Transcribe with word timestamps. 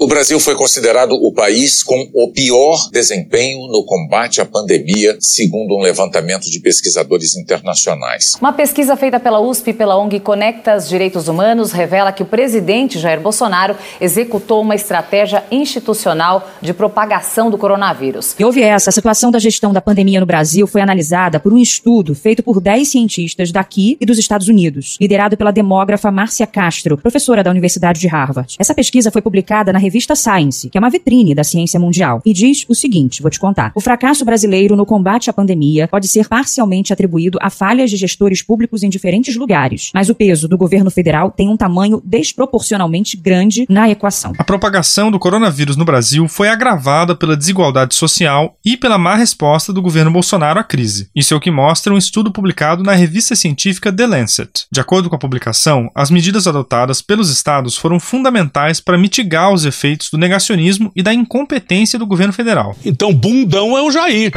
O 0.00 0.06
Brasil 0.06 0.38
foi 0.38 0.54
considerado 0.54 1.10
o 1.10 1.32
país 1.32 1.82
com 1.82 2.08
o 2.14 2.30
pior 2.30 2.88
desempenho 2.92 3.66
no 3.66 3.84
combate 3.84 4.40
à 4.40 4.44
pandemia, 4.44 5.16
segundo 5.18 5.76
um 5.76 5.82
levantamento 5.82 6.44
de 6.44 6.60
pesquisadores 6.60 7.34
internacionais. 7.36 8.34
Uma 8.40 8.52
pesquisa 8.52 8.94
feita 8.94 9.18
pela 9.18 9.40
USP 9.40 9.70
e 9.70 9.72
pela 9.72 9.98
ONG 9.98 10.20
Conectas 10.20 10.88
Direitos 10.88 11.26
Humanos 11.26 11.72
revela 11.72 12.12
que 12.12 12.22
o 12.22 12.26
presidente 12.26 12.96
Jair 12.96 13.20
Bolsonaro 13.20 13.74
executou 14.00 14.62
uma 14.62 14.76
estratégia 14.76 15.42
institucional 15.50 16.48
de 16.62 16.72
propagação 16.72 17.50
do 17.50 17.58
coronavírus. 17.58 18.36
E 18.38 18.44
houve 18.44 18.62
essa. 18.62 18.90
A 18.90 18.92
situação 18.92 19.32
da 19.32 19.40
gestão 19.40 19.72
da 19.72 19.80
pandemia 19.80 20.20
no 20.20 20.26
Brasil 20.26 20.68
foi 20.68 20.80
analisada 20.80 21.40
por 21.40 21.52
um 21.52 21.58
estudo 21.58 22.14
feito 22.14 22.40
por 22.40 22.60
10 22.60 22.86
cientistas 22.86 23.50
daqui 23.50 23.96
e 24.00 24.06
dos 24.06 24.16
Estados 24.16 24.46
Unidos, 24.46 24.96
liderado 25.00 25.36
pela 25.36 25.50
demógrafa 25.50 26.08
Márcia 26.12 26.46
Castro, 26.46 26.96
professora 26.98 27.42
da 27.42 27.50
Universidade 27.50 27.98
de 27.98 28.06
Harvard. 28.06 28.54
Essa 28.60 28.76
pesquisa 28.76 29.10
foi 29.10 29.20
publicada 29.20 29.72
na 29.72 29.87
revista 29.88 30.14
Science, 30.14 30.68
que 30.68 30.76
é 30.76 30.80
uma 30.80 30.90
vitrine 30.90 31.34
da 31.34 31.42
ciência 31.42 31.80
mundial, 31.80 32.20
e 32.24 32.32
diz 32.32 32.64
o 32.68 32.74
seguinte: 32.74 33.22
vou 33.22 33.30
te 33.30 33.40
contar. 33.40 33.72
O 33.74 33.80
fracasso 33.80 34.24
brasileiro 34.24 34.76
no 34.76 34.84
combate 34.84 35.30
à 35.30 35.32
pandemia 35.32 35.88
pode 35.88 36.06
ser 36.06 36.28
parcialmente 36.28 36.92
atribuído 36.92 37.38
a 37.40 37.48
falhas 37.48 37.90
de 37.90 37.96
gestores 37.96 38.42
públicos 38.42 38.82
em 38.82 38.90
diferentes 38.90 39.34
lugares, 39.34 39.90
mas 39.94 40.10
o 40.10 40.14
peso 40.14 40.46
do 40.46 40.58
governo 40.58 40.90
federal 40.90 41.30
tem 41.30 41.48
um 41.48 41.56
tamanho 41.56 42.02
desproporcionalmente 42.04 43.16
grande 43.16 43.66
na 43.68 43.88
equação. 43.88 44.34
A 44.38 44.44
propagação 44.44 45.10
do 45.10 45.18
coronavírus 45.18 45.76
no 45.76 45.84
Brasil 45.84 46.28
foi 46.28 46.48
agravada 46.48 47.16
pela 47.16 47.36
desigualdade 47.36 47.94
social 47.94 48.56
e 48.64 48.76
pela 48.76 48.98
má 48.98 49.16
resposta 49.16 49.72
do 49.72 49.80
governo 49.80 50.10
Bolsonaro 50.10 50.60
à 50.60 50.64
crise. 50.64 51.08
Isso 51.16 51.32
é 51.32 51.36
o 51.36 51.40
que 51.40 51.50
mostra 51.50 51.94
um 51.94 51.98
estudo 51.98 52.30
publicado 52.30 52.82
na 52.82 52.92
revista 52.92 53.34
científica 53.34 53.92
The 53.92 54.06
Lancet. 54.06 54.66
De 54.70 54.80
acordo 54.80 55.08
com 55.08 55.16
a 55.16 55.18
publicação, 55.18 55.90
as 55.94 56.10
medidas 56.10 56.46
adotadas 56.46 57.00
pelos 57.00 57.30
estados 57.30 57.76
foram 57.76 57.98
fundamentais 57.98 58.80
para 58.80 58.98
mitigar 58.98 59.50
os 59.52 59.64
efeitos 59.64 59.77
efeitos 59.78 60.10
do 60.10 60.18
negacionismo 60.18 60.90
e 60.94 61.02
da 61.02 61.14
incompetência 61.14 61.98
do 61.98 62.06
governo 62.06 62.32
federal. 62.32 62.76
Então, 62.84 63.14
bundão 63.14 63.78
é 63.78 63.82
o 63.82 63.90
Jair. 63.90 64.32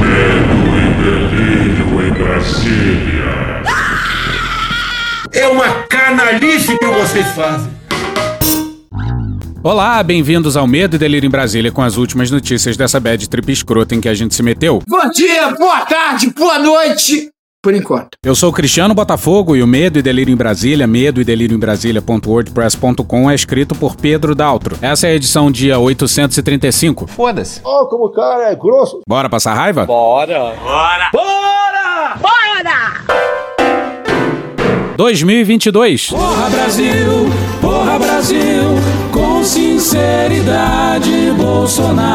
Medo 0.00 0.58
e 0.76 0.90
delírio 1.04 2.08
em 2.08 2.12
Brasília. 2.12 3.62
É 5.32 5.46
uma 5.46 5.68
canalice 5.84 6.76
que 6.76 6.86
vocês 6.86 7.26
fazem. 7.28 7.70
Olá, 9.62 10.02
bem-vindos 10.02 10.56
ao 10.56 10.66
Medo 10.66 10.96
e 10.96 10.98
Delírio 10.98 11.28
em 11.28 11.30
Brasília 11.30 11.70
com 11.70 11.82
as 11.82 11.96
últimas 11.96 12.32
notícias 12.32 12.76
dessa 12.76 12.98
bad 12.98 13.28
trip 13.28 13.52
escrota 13.52 13.94
em 13.94 14.00
que 14.00 14.08
a 14.08 14.14
gente 14.14 14.34
se 14.34 14.42
meteu. 14.42 14.82
Bom 14.88 15.10
dia, 15.10 15.52
boa 15.52 15.82
tarde, 15.82 16.30
boa 16.30 16.58
noite 16.58 17.31
por 17.62 17.74
enquanto. 17.74 18.18
Eu 18.24 18.34
sou 18.34 18.50
o 18.50 18.52
Cristiano 18.52 18.92
Botafogo 18.92 19.54
e 19.54 19.62
o 19.62 19.66
Medo 19.66 19.98
e 19.98 20.02
Delírio 20.02 20.32
em 20.32 20.36
Brasília, 20.36 20.86
medo 20.86 21.20
e 21.20 21.24
delírio 21.24 21.56
em 21.56 21.60
Brasília.wordpress.com 21.60 23.30
é 23.30 23.34
escrito 23.34 23.74
por 23.76 23.94
Pedro 23.94 24.34
Daltro. 24.34 24.76
Essa 24.82 25.06
é 25.06 25.12
a 25.12 25.14
edição 25.14 25.50
dia 25.50 25.78
835. 25.78 27.06
Foda-se. 27.06 27.60
Oh, 27.64 27.86
como 27.86 28.06
o 28.06 28.10
cara 28.10 28.50
é 28.50 28.56
grosso. 28.56 29.00
Bora 29.06 29.30
passar 29.30 29.54
raiva? 29.54 29.86
Bora. 29.86 30.54
Bora. 30.60 31.10
Bora! 31.12 32.18
Bora! 32.20 33.32
2022. 34.96 36.08
Porra 36.08 36.50
Brasil, 36.50 37.30
porra 37.60 37.98
Brasil, 37.98 38.62
com 39.12 39.42
sinceridade, 39.42 41.32
Bolsonaro 41.36 42.11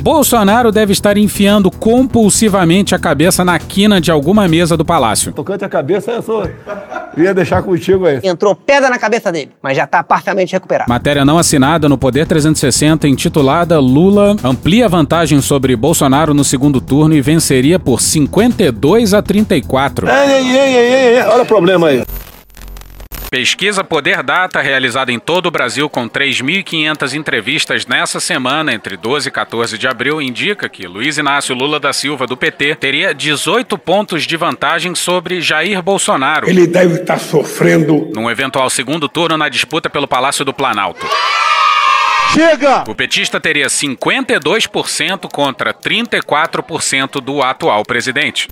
Bolsonaro 0.00 0.72
deve 0.72 0.92
estar 0.92 1.18
enfiando 1.18 1.70
compulsivamente 1.70 2.94
a 2.94 2.98
cabeça 2.98 3.44
na 3.44 3.58
quina 3.58 4.00
de 4.00 4.10
alguma 4.10 4.48
mesa 4.48 4.74
do 4.76 4.84
palácio. 4.84 5.32
Tocante 5.32 5.64
a 5.64 5.68
cabeça, 5.68 6.10
eu 6.12 6.22
sou. 6.22 6.48
Ia 7.16 7.34
deixar 7.34 7.62
contigo 7.62 8.06
aí. 8.06 8.20
Entrou 8.22 8.54
pedra 8.54 8.88
na 8.88 8.98
cabeça 8.98 9.30
dele, 9.30 9.50
mas 9.62 9.76
já 9.76 9.84
está 9.84 10.02
parcialmente 10.02 10.52
recuperado. 10.52 10.88
Matéria 10.88 11.24
não 11.24 11.38
assinada 11.38 11.88
no 11.88 11.98
Poder 11.98 12.26
360, 12.26 13.06
intitulada 13.06 13.78
Lula 13.78 14.36
amplia 14.42 14.88
vantagem 14.88 15.40
sobre 15.42 15.76
Bolsonaro 15.76 16.32
no 16.32 16.44
segundo 16.44 16.80
turno 16.80 17.14
e 17.14 17.20
venceria 17.20 17.78
por 17.78 18.00
52 18.00 19.12
a 19.12 19.20
34. 19.20 20.08
Ei, 20.08 20.14
ei, 20.14 20.56
ei, 20.56 20.76
ei, 20.76 21.16
ei, 21.16 21.22
olha 21.22 21.42
o 21.42 21.46
problema 21.46 21.88
aí. 21.88 22.04
Pesquisa 23.30 23.84
Poder 23.84 24.24
Data, 24.24 24.60
realizada 24.60 25.12
em 25.12 25.18
todo 25.20 25.46
o 25.46 25.50
Brasil 25.52 25.88
com 25.88 26.08
3.500 26.08 27.14
entrevistas 27.14 27.86
nessa 27.86 28.18
semana, 28.18 28.74
entre 28.74 28.96
12 28.96 29.28
e 29.28 29.30
14 29.30 29.78
de 29.78 29.86
abril, 29.86 30.20
indica 30.20 30.68
que 30.68 30.84
Luiz 30.88 31.16
Inácio 31.16 31.54
Lula 31.54 31.78
da 31.78 31.92
Silva, 31.92 32.26
do 32.26 32.36
PT, 32.36 32.74
teria 32.74 33.14
18 33.14 33.78
pontos 33.78 34.24
de 34.24 34.36
vantagem 34.36 34.96
sobre 34.96 35.40
Jair 35.40 35.80
Bolsonaro. 35.80 36.50
Ele 36.50 36.66
deve 36.66 37.02
estar 37.02 37.20
sofrendo. 37.20 38.10
Num 38.12 38.28
eventual 38.28 38.68
segundo 38.68 39.08
turno 39.08 39.38
na 39.38 39.48
disputa 39.48 39.88
pelo 39.88 40.08
Palácio 40.08 40.44
do 40.44 40.52
Planalto. 40.52 41.06
Chega! 42.34 42.82
O 42.88 42.96
petista 42.96 43.38
teria 43.38 43.68
52% 43.68 45.30
contra 45.32 45.72
34% 45.72 47.20
do 47.20 47.42
atual 47.42 47.84
presidente. 47.84 48.48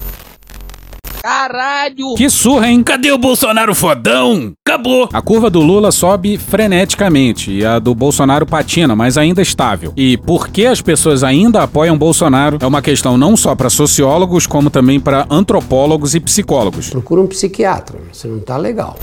Caralho! 1.23 2.15
Que 2.17 2.29
surra, 2.31 2.69
hein? 2.69 2.83
Cadê 2.83 3.13
o 3.13 3.19
Bolsonaro 3.19 3.75
fodão? 3.75 4.53
Acabou! 4.67 5.09
A 5.13 5.21
curva 5.21 5.51
do 5.51 5.61
Lula 5.61 5.91
sobe 5.91 6.39
freneticamente 6.39 7.51
e 7.51 7.65
a 7.65 7.79
do 7.79 7.95
Bolsonaro 7.95 8.47
patina, 8.47 8.95
mas 8.95 9.19
ainda 9.19 9.43
estável. 9.43 9.93
E 9.97 10.17
por 10.17 10.49
que 10.49 10.67
as 10.67 10.81
pessoas 10.81 11.23
ainda 11.23 11.63
apoiam 11.63 11.99
Bolsonaro 11.99 12.59
é 12.61 12.67
uma 12.67 12.83
questão 12.83 13.17
não 13.17 13.37
só 13.37 13.55
para 13.55 13.71
sociólogos, 13.71 14.47
como 14.47 14.71
também 14.71 15.01
para 15.01 15.27
antropólogos 15.31 16.15
e 16.15 16.21
psicólogos. 16.21 16.91
Procura 16.91 17.21
um 17.21 17.27
psiquiatra, 17.27 17.99
você 18.13 18.29
não 18.29 18.41
tá 18.41 18.57
legal. 18.57 18.97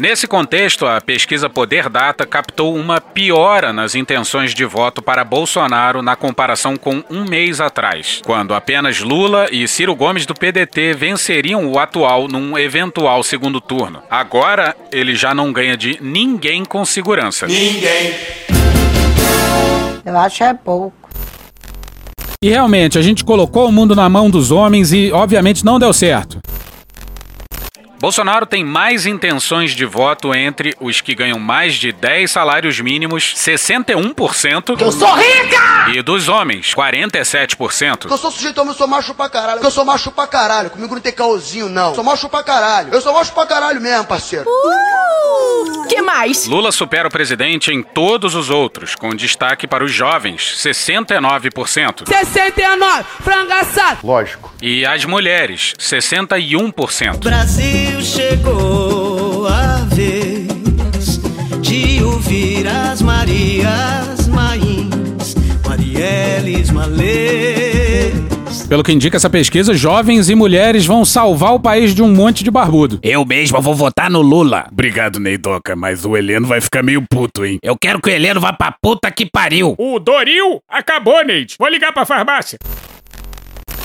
Nesse 0.00 0.28
contexto, 0.28 0.86
a 0.86 1.00
pesquisa 1.00 1.50
Poder 1.50 1.88
Data 1.88 2.24
captou 2.24 2.76
uma 2.76 3.00
piora 3.00 3.72
nas 3.72 3.96
intenções 3.96 4.54
de 4.54 4.64
voto 4.64 5.02
para 5.02 5.24
Bolsonaro 5.24 6.02
na 6.02 6.14
comparação 6.14 6.76
com 6.76 7.02
um 7.10 7.24
mês 7.24 7.60
atrás, 7.60 8.22
quando 8.24 8.54
apenas 8.54 9.00
Lula 9.00 9.48
e 9.50 9.66
Ciro 9.66 9.96
Gomes 9.96 10.24
do 10.24 10.34
PDT 10.34 10.94
venceriam 10.94 11.66
o 11.66 11.80
atual 11.80 12.28
num 12.28 12.56
eventual 12.56 13.24
segundo 13.24 13.60
turno. 13.60 14.00
Agora, 14.08 14.76
ele 14.92 15.16
já 15.16 15.34
não 15.34 15.52
ganha 15.52 15.76
de 15.76 15.98
ninguém 16.00 16.64
com 16.64 16.84
segurança. 16.84 17.48
Ninguém. 17.48 18.14
Eu 20.06 20.16
acho 20.16 20.44
é 20.44 20.54
pouco. 20.54 21.10
E 22.40 22.50
realmente, 22.50 22.96
a 22.96 23.02
gente 23.02 23.24
colocou 23.24 23.68
o 23.68 23.72
mundo 23.72 23.96
na 23.96 24.08
mão 24.08 24.30
dos 24.30 24.52
homens 24.52 24.92
e, 24.92 25.10
obviamente, 25.10 25.64
não 25.64 25.76
deu 25.76 25.92
certo. 25.92 26.38
Bolsonaro 28.00 28.46
tem 28.46 28.64
mais 28.64 29.06
intenções 29.06 29.72
de 29.72 29.84
voto 29.84 30.32
entre 30.32 30.76
os 30.80 31.00
que 31.00 31.14
ganham 31.14 31.38
mais 31.38 31.74
de 31.74 31.90
10 31.90 32.30
salários 32.30 32.78
mínimos, 32.78 33.34
61%. 33.36 34.80
Eu 34.80 34.92
sou 34.92 35.12
rica! 35.14 35.90
E 35.92 36.00
dos 36.02 36.28
homens, 36.28 36.74
47%. 36.74 38.08
Eu 38.10 38.18
sou 38.18 38.30
sujeito 38.30 38.58
homem, 38.60 38.72
eu 38.72 38.78
sou 38.78 38.86
macho 38.86 39.14
pra 39.14 39.28
caralho. 39.28 39.60
Eu 39.62 39.70
sou 39.70 39.84
macho 39.84 40.12
pra 40.12 40.26
caralho. 40.26 40.70
Comigo 40.70 40.94
não 40.94 41.00
tem 41.02 41.12
caôzinho, 41.12 41.68
não. 41.68 41.94
Sou 41.94 42.04
macho 42.04 42.28
pra 42.28 42.42
caralho. 42.44 42.92
Eu 42.92 43.00
sou 43.00 43.12
macho 43.12 43.32
pra 43.32 43.46
caralho 43.46 43.80
mesmo, 43.80 44.04
parceiro. 44.04 44.44
Uh, 44.48 45.88
que 45.88 46.00
mais? 46.00 46.46
Lula 46.46 46.70
supera 46.70 47.08
o 47.08 47.10
presidente 47.10 47.72
em 47.72 47.82
todos 47.82 48.34
os 48.36 48.48
outros, 48.48 48.94
com 48.94 49.10
destaque 49.10 49.66
para 49.66 49.82
os 49.82 49.92
jovens, 49.92 50.56
69%. 50.56 52.06
69, 52.06 53.04
frangaçado. 53.24 53.98
Lógico. 54.04 54.54
E 54.62 54.86
as 54.86 55.04
mulheres, 55.04 55.74
61%. 55.78 57.18
Brasil 57.24 57.87
chegou 58.02 59.46
a 59.48 59.84
vez 59.94 61.18
de 61.60 62.02
ouvir 62.02 62.66
as 62.66 63.02
Marias 63.02 64.28
Mains, 64.28 65.34
Marielles 65.66 66.70
Malês. 66.70 68.28
Pelo 68.68 68.82
que 68.82 68.92
indica 68.92 69.16
essa 69.16 69.30
pesquisa, 69.30 69.72
jovens 69.72 70.28
e 70.28 70.34
mulheres 70.34 70.84
vão 70.84 71.02
salvar 71.02 71.54
o 71.54 71.60
país 71.60 71.94
de 71.94 72.02
um 72.02 72.14
monte 72.14 72.44
de 72.44 72.50
barbudo. 72.50 72.98
Eu 73.02 73.24
mesmo 73.24 73.60
vou 73.62 73.74
votar 73.74 74.10
no 74.10 74.20
Lula. 74.20 74.66
Obrigado, 74.70 75.18
Neidoca, 75.18 75.74
mas 75.74 76.04
o 76.04 76.14
Heleno 76.14 76.46
vai 76.46 76.60
ficar 76.60 76.82
meio 76.82 77.02
puto, 77.08 77.46
hein? 77.46 77.58
Eu 77.62 77.78
quero 77.80 77.98
que 77.98 78.10
o 78.10 78.12
Heleno 78.12 78.40
vá 78.40 78.52
pra 78.52 78.74
puta 78.82 79.10
que 79.10 79.24
pariu. 79.24 79.74
O 79.78 79.98
Doril 79.98 80.60
acabou, 80.68 81.24
Neide. 81.24 81.56
Vou 81.58 81.68
ligar 81.68 81.92
pra 81.92 82.04
farmácia. 82.04 82.58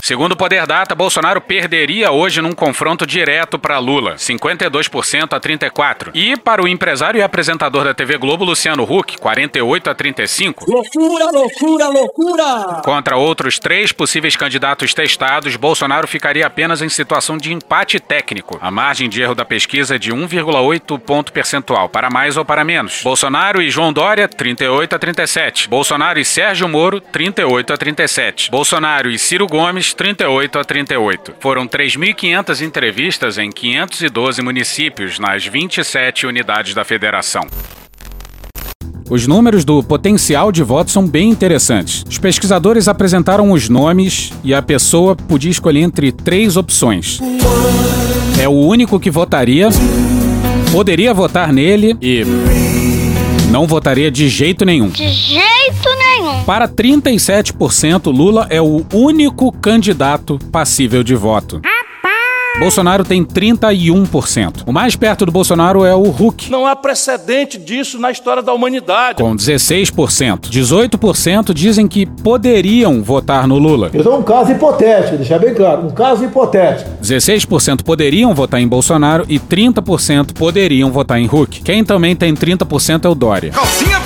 Segundo 0.04 0.34
o 0.34 0.36
Poder 0.36 0.68
Data, 0.68 0.94
Bolsonaro 0.94 1.40
perderia 1.40 2.12
hoje 2.12 2.42
num 2.42 2.52
confronto 2.52 3.08
direto 3.08 3.58
para 3.58 3.80
Lula, 3.80 4.16
52% 4.16 5.32
a 5.32 5.40
34%. 5.40 6.12
E 6.14 6.36
para 6.36 6.62
o 6.62 6.68
empresário 6.68 7.20
e 7.20 7.24
apresentador 7.24 7.86
da 7.86 7.94
TV 7.94 8.18
Globo, 8.18 8.44
Luciano 8.44 8.84
Huck, 8.84 9.18
48% 9.18 9.88
a 9.88 9.96
35%. 9.96 10.56
Loucura, 10.68 11.32
loucura, 11.32 11.88
loucura! 11.88 12.82
Contra 12.84 13.16
outros 13.16 13.58
três 13.58 13.94
possíveis 13.94 14.36
candidatos 14.36 14.94
testados, 14.94 15.56
Bolsonaro 15.56 16.06
ficaria 16.06 16.46
apenas 16.46 16.82
em 16.82 16.90
situação 16.90 17.38
de 17.38 17.54
empate 17.54 17.98
técnico. 17.98 18.60
A 18.62 18.70
margem 18.70 19.08
de 19.08 19.22
erro 19.22 19.36
da 19.36 19.46
pesquisa 19.46 19.96
é 19.96 19.98
de 19.98 20.12
1,8 20.12 21.00
ponto 21.00 21.32
percentual, 21.32 21.88
para 21.88 22.10
mais 22.10 22.36
ou 22.36 22.44
para 22.44 22.66
menos. 22.66 23.00
Bolsonaro 23.04 23.62
e 23.62 23.70
João 23.70 23.94
Dória, 23.94 24.28
38 24.28 24.98
a 24.98 25.00
37. 25.00 25.70
Bolsonaro 25.70 26.20
e 26.20 26.26
Sérgio 26.26 26.68
Moro, 26.68 27.00
38 27.00 27.72
a 27.72 27.78
37. 27.78 28.52
Bolsonaro 28.52 29.10
e 29.10 29.18
Ciro 29.18 29.48
Gomes, 29.48 29.93
números 29.94 29.96
38 29.96 30.60
a 30.60 30.64
38. 30.64 31.34
Foram 31.40 31.68
3.500 31.68 32.62
entrevistas 32.62 33.38
em 33.38 33.52
512 33.52 34.42
municípios 34.42 35.20
nas 35.20 35.46
27 35.46 36.26
unidades 36.26 36.74
da 36.74 36.84
federação. 36.84 37.48
Os 39.10 39.28
números 39.28 39.64
do 39.64 39.84
potencial 39.84 40.52
de 40.52 40.64
voto 40.64 40.90
são 40.90 41.08
bem 41.08 41.30
interessantes. 41.30 42.04
Os 42.08 42.18
pesquisadores 42.18 42.88
apresentaram 42.88 43.52
os 43.52 43.70
nomes 43.70 44.32
e 44.44 44.54
a 44.54 44.62
pessoa 44.62 45.16
podia 45.16 45.52
escolher 45.52 45.82
entre 45.82 46.12
três 46.12 46.58
opções. 46.58 47.20
É 48.42 48.48
o 48.48 48.52
único 48.52 49.00
que 49.00 49.12
votaria, 49.12 49.70
poderia 50.72 51.14
votar 51.14 51.54
nele 51.54 51.96
e 52.02 52.24
não 53.52 53.68
votaria 53.68 54.10
de 54.10 54.28
jeito 54.30 54.66
nenhum. 54.66 54.90
De 54.90 55.08
jeito 55.10 55.38
nenhum. 55.38 55.53
Para 56.46 56.68
37%, 56.68 58.12
Lula 58.12 58.48
é 58.50 58.62
o 58.62 58.86
único 58.94 59.52
candidato 59.52 60.38
passível 60.52 61.02
de 61.04 61.16
voto. 61.16 61.62
Bolsonaro 62.60 63.04
tem 63.04 63.24
31%. 63.26 64.62
O 64.68 64.72
mais 64.72 64.96
perto 64.96 65.26
do 65.26 65.32
Bolsonaro 65.32 65.84
é 65.86 65.96
o 65.96 66.04
Huck, 66.08 66.52
Não 66.52 66.68
há 66.68 66.76
precedente 66.76 67.58
disso 67.58 67.98
na 67.98 68.12
história 68.12 68.44
da 68.44 68.54
humanidade. 68.54 69.16
com 69.24 69.36
16%. 69.36 70.50
18% 70.52 71.52
dizem 71.52 71.88
que 71.88 72.06
poderiam 72.06 73.02
votar 73.02 73.48
no 73.48 73.58
Lula. 73.58 73.90
Eu 73.92 74.04
dou 74.04 74.20
um 74.20 74.22
caso 74.22 74.52
hipotético, 74.52 75.18
deixar 75.18 75.40
bem 75.40 75.56
claro, 75.56 75.88
um 75.88 75.90
caso 75.90 76.24
hipotético. 76.26 76.92
16% 77.02 77.82
poderiam 77.84 78.36
votar 78.36 78.62
em 78.62 78.68
Bolsonaro 78.68 79.26
e 79.28 79.40
30% 79.40 80.34
poderiam 80.34 80.92
votar 80.92 81.20
em 81.20 81.26
Huck. 81.26 81.62
Quem 81.64 81.84
também 81.84 82.16
tem 82.16 82.36
30% 82.36 83.06
é 83.06 83.10
o 83.10 83.16
Dória. 83.16 83.50
Calcinha 83.52 84.00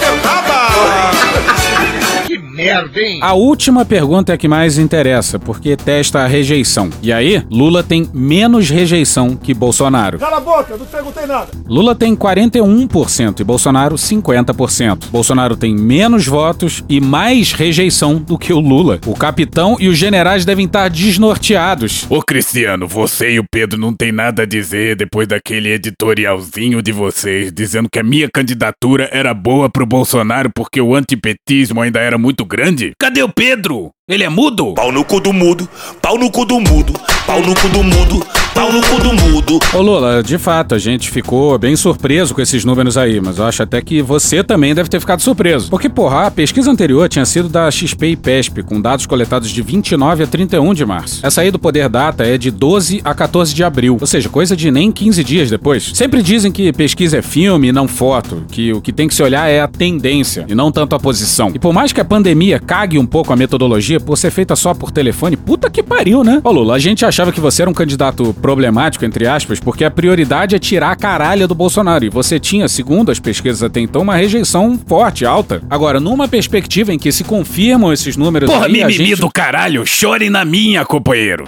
merda, 2.58 3.00
hein? 3.00 3.20
A 3.22 3.34
última 3.34 3.86
pergunta 3.86 4.32
é 4.32 4.36
a 4.36 4.38
que 4.38 4.48
mais 4.48 4.80
interessa, 4.80 5.38
porque 5.38 5.78
testa 5.78 6.22
a 6.22 6.28
rejeição. 6.28 6.90
E 7.04 7.14
aí, 7.14 7.44
Lula 7.52 7.84
tem 7.84 8.10
menos 8.12 8.70
rejeição 8.70 9.36
que 9.36 9.54
Bolsonaro. 9.54 10.18
Cala 10.18 10.38
a 10.38 10.42
boca, 10.42 10.76
não 10.76 10.86
perguntei 10.86 11.28
nada. 11.28 11.50
Lula 11.68 11.94
tem 11.94 12.16
41% 12.16 13.40
e 13.40 13.44
Bolsonaro 13.44 13.96
50%. 13.96 15.10
Bolsonaro 15.12 15.56
tem 15.56 15.76
menos 15.76 16.26
votos 16.26 16.84
e 16.90 17.00
mais 17.00 17.52
rejeição 17.54 18.16
do 18.16 18.38
que 18.38 18.52
o 18.52 18.60
Lula. 18.60 19.00
O 19.06 19.14
capitão 19.14 19.78
e 19.80 19.88
os 19.88 19.98
generais 19.98 20.44
devem 20.44 20.66
estar 20.66 20.90
desnorteados. 20.90 22.08
Ô 22.10 22.22
Cristiano, 22.24 22.88
você 22.88 23.34
e 23.34 23.40
o 23.40 23.46
Pedro 23.50 23.80
não 23.80 23.94
tem 23.94 24.12
nada 24.12 24.44
a 24.44 24.46
dizer 24.46 24.96
depois 24.96 25.28
daquele 25.28 25.70
editorialzinho 25.70 26.82
de 26.82 26.92
vocês 26.92 27.52
dizendo 27.52 27.88
que 27.92 28.00
a 28.00 28.04
minha 28.04 28.28
candidatura 28.34 29.08
era 29.12 29.34
boa 29.34 29.70
pro 29.70 29.86
Bolsonaro 29.86 30.50
porque 30.56 30.82
o 30.82 30.96
antipetismo 30.96 31.82
ainda 31.82 32.00
era 32.00 32.18
muito 32.18 32.47
grande? 32.48 32.94
Cadê 33.00 33.22
o 33.22 33.30
Pedro? 33.30 33.92
Ele 34.08 34.24
é 34.24 34.30
mudo? 34.30 34.74
Pau 34.74 34.92
no 34.92 35.04
cu 35.04 35.20
do 35.20 35.34
mudo, 35.34 35.70
pau 36.02 36.18
no 36.18 36.32
cu 36.32 36.46
do 36.46 36.60
mudo, 36.60 36.94
pau 37.26 37.42
no 37.42 37.54
cu 37.54 37.68
do 37.68 37.84
mudo, 37.84 38.26
pau 38.58 38.74
no 38.74 38.82
cu 38.82 39.00
do 39.00 39.14
mudo. 39.14 39.60
Ô 39.72 39.82
Lula, 39.82 40.24
de 40.24 40.40
fato, 40.40 40.74
a 40.74 40.80
gente 40.80 41.12
ficou 41.12 41.56
bem 41.60 41.76
surpreso 41.76 42.34
com 42.34 42.42
esses 42.42 42.66
números 42.66 42.98
aí, 42.98 43.22
mas 43.22 43.38
eu 43.38 43.46
acho 43.46 43.62
até 43.62 43.80
que 43.84 44.02
você 44.02 44.44
também 44.44 44.74
deve 44.74 44.90
ter 44.90 45.00
ficado 45.00 45.22
surpreso. 45.22 45.70
Porque, 45.70 45.88
porra, 45.88 46.26
a 46.26 46.32
pesquisa 46.32 46.72
anterior 46.72 47.08
tinha 47.08 47.24
sido 47.24 47.48
da 47.48 47.70
XP 47.70 48.08
e 48.08 48.16
PESP, 48.16 48.64
com 48.64 48.82
dados 48.82 49.06
coletados 49.06 49.52
de 49.52 49.62
29 49.62 50.24
a 50.24 50.28
31 50.28 50.74
de 50.74 50.84
março. 50.88 51.24
Essa 51.24 51.42
aí 51.42 51.52
do 51.52 51.60
Poder 51.60 51.88
Data 51.88 52.26
é 52.26 52.36
de 52.36 52.50
12 52.50 53.02
a 53.04 53.14
14 53.14 53.54
de 53.54 53.64
abril, 53.64 53.96
ou 54.02 54.08
seja, 54.08 54.28
coisa 54.28 54.56
de 54.56 54.72
nem 54.72 54.92
15 54.92 55.24
dias 55.24 55.52
depois. 55.52 55.92
Sempre 55.94 56.24
dizem 56.24 56.52
que 56.52 56.74
pesquisa 56.74 57.18
é 57.18 57.22
filme 57.22 57.72
não 57.72 57.88
foto, 57.88 58.44
que 58.50 58.74
o 58.74 58.82
que 58.82 58.92
tem 58.92 59.08
que 59.08 59.14
se 59.14 59.22
olhar 59.22 59.48
é 59.48 59.62
a 59.62 59.68
tendência 59.68 60.48
e 60.50 60.56
não 60.56 60.72
tanto 60.72 60.96
a 60.96 61.00
posição. 61.00 61.52
E 61.54 61.60
por 61.60 61.74
mais 61.74 61.94
que 61.94 62.02
a 62.02 62.06
pandemia 62.06 62.60
cague 62.60 62.98
um 62.98 63.06
pouco 63.06 63.32
a 63.32 63.36
metodologia 63.36 64.00
por 64.00 64.18
ser 64.18 64.32
feita 64.32 64.56
só 64.56 64.74
por 64.74 64.90
telefone, 64.90 65.38
puta 65.38 65.70
que 65.70 65.84
pariu, 65.84 66.24
né? 66.24 66.42
Ô 66.44 66.52
Lula, 66.52 66.74
a 66.74 66.80
gente 66.80 67.06
achava 67.06 67.32
que 67.32 67.40
você 67.40 67.62
era 67.62 67.70
um 67.70 67.74
candidato 67.74 68.34
problemático, 68.48 69.04
entre 69.04 69.28
aspas, 69.28 69.60
porque 69.60 69.84
a 69.84 69.92
prioridade 69.92 70.56
é 70.56 70.60
tirar 70.60 70.92
a 70.92 70.96
caralha 70.96 71.46
do 71.46 71.54
Bolsonaro. 71.54 72.06
E 72.06 72.10
você 72.10 72.40
tinha, 72.40 72.66
segundo 72.70 73.12
as 73.12 73.20
pesquisas 73.20 73.62
até 73.62 73.82
então, 73.82 74.04
uma 74.04 74.16
rejeição 74.16 74.80
forte, 74.88 75.26
alta. 75.26 75.62
Agora, 75.70 76.00
numa 76.00 76.30
perspectiva 76.30 76.94
em 76.94 76.98
que 76.98 77.12
se 77.12 77.26
confirmam 77.26 77.92
esses 77.92 78.16
números 78.16 78.50
Porra, 78.50 78.68
aí, 78.68 78.72
mimimi 78.72 78.94
gente... 78.94 79.20
do 79.20 79.30
caralho, 79.30 79.86
chore 79.86 80.30
na 80.30 80.46
minha, 80.46 80.86
companheiro. 80.86 81.44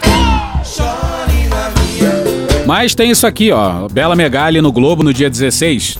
Mas 2.67 2.93
tem 2.93 3.11
isso 3.11 3.25
aqui, 3.25 3.49
ó. 3.49 3.87
Bela 3.87 4.13
Megali 4.13 4.59
no 4.59 4.69
Globo 4.69 5.01
no 5.01 5.13
dia 5.13 5.29
16. 5.29 5.97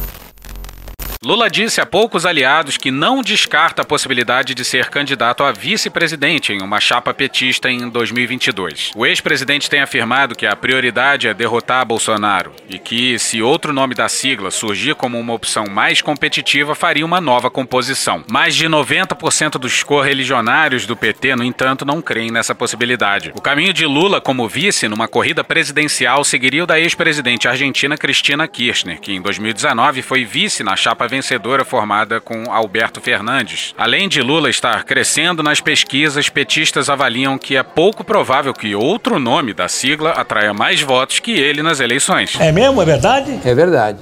Lula 1.22 1.50
disse 1.50 1.82
a 1.82 1.86
poucos 1.86 2.26
aliados 2.26 2.78
que 2.78 2.90
não 2.90 3.22
descarta 3.22 3.82
a 3.82 3.86
possibilidade 3.86 4.56
de 4.56 4.64
ser 4.64 4.90
candidato 4.90 5.44
a 5.44 5.52
vice-presidente 5.52 6.54
em 6.54 6.62
uma 6.62 6.80
chapa 6.80 7.14
petista 7.14 7.70
em 7.70 7.90
2022. 7.90 8.94
O 8.96 9.06
ex-presidente 9.06 9.70
tem 9.70 9.82
afirmado 9.82 10.34
que 10.34 10.46
a 10.46 10.56
prioridade 10.56 11.28
é 11.28 11.34
derrotar 11.34 11.86
Bolsonaro 11.86 12.54
e 12.70 12.80
que, 12.80 13.20
se 13.20 13.42
outro 13.42 13.74
nome 13.74 13.96
da 13.96 14.08
sigla 14.08 14.50
surgir 14.50 14.96
como 14.96 15.20
uma 15.20 15.34
opção 15.34 15.66
mais 15.70 16.02
competitiva, 16.02 16.74
faria 16.74 17.06
uma 17.06 17.20
nova 17.20 17.52
composição. 17.52 18.24
Mais 18.32 18.56
de 18.56 18.70
90% 18.70 19.58
dos 19.58 19.84
correligionários 19.84 20.86
do 20.86 20.96
PT, 20.96 21.36
no 21.36 21.44
entanto, 21.44 21.84
não 21.84 22.02
creem 22.02 22.32
nessa 22.32 22.56
possibilidade. 22.56 23.34
O 23.36 23.42
caminho 23.42 23.74
de 23.74 23.86
Lula 23.86 24.22
como 24.22 24.48
vice 24.48 24.88
numa 24.88 25.10
corrida 25.10 25.44
presidencial 25.44 26.24
seguiria 26.24 26.64
o 26.64 26.68
da 26.68 26.80
ex-presidente 26.80 27.46
argentina 27.46 27.98
Cristina 27.98 28.48
Kirchner, 28.48 29.02
que 29.02 29.12
em 29.12 29.22
2019 29.22 30.02
foi 30.02 30.24
vice 30.24 30.64
na 30.64 30.78
chapa 30.78 31.09
vencedora 31.10 31.66
formada 31.66 32.22
com 32.22 32.50
Alberto 32.50 33.02
Fernandes. 33.02 33.74
Além 33.78 34.08
de 34.08 34.22
Lula 34.22 34.50
estar 34.50 34.86
crescendo 34.86 35.44
nas 35.44 35.60
pesquisas, 35.60 36.30
petistas 36.30 36.90
avaliam 36.90 37.38
que 37.38 37.58
é 37.58 37.64
pouco 37.64 38.04
provável 38.04 38.54
que 38.54 38.76
outro 38.76 39.20
nome 39.20 39.54
da 39.54 39.68
sigla 39.68 40.12
atraia 40.12 40.54
mais 40.54 40.82
votos 40.82 41.20
que 41.20 41.32
ele 41.32 41.62
nas 41.62 41.80
eleições. 41.80 42.38
É 42.40 42.52
mesmo? 42.52 42.82
É 42.82 42.86
verdade? 42.86 43.40
É 43.44 43.54
verdade. 43.54 44.00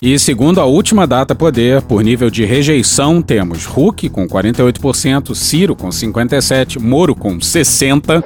E 0.00 0.18
segundo 0.18 0.60
a 0.60 0.64
última 0.64 1.06
data 1.06 1.32
poder, 1.32 1.80
por 1.82 2.02
nível 2.02 2.28
de 2.28 2.44
rejeição, 2.44 3.22
temos 3.22 3.68
Huck 3.68 4.08
com 4.08 4.26
48%, 4.26 5.32
Ciro 5.32 5.76
com 5.76 5.90
57%, 5.90 6.80
Moro 6.80 7.14
com 7.14 7.38
60%. 7.38 8.24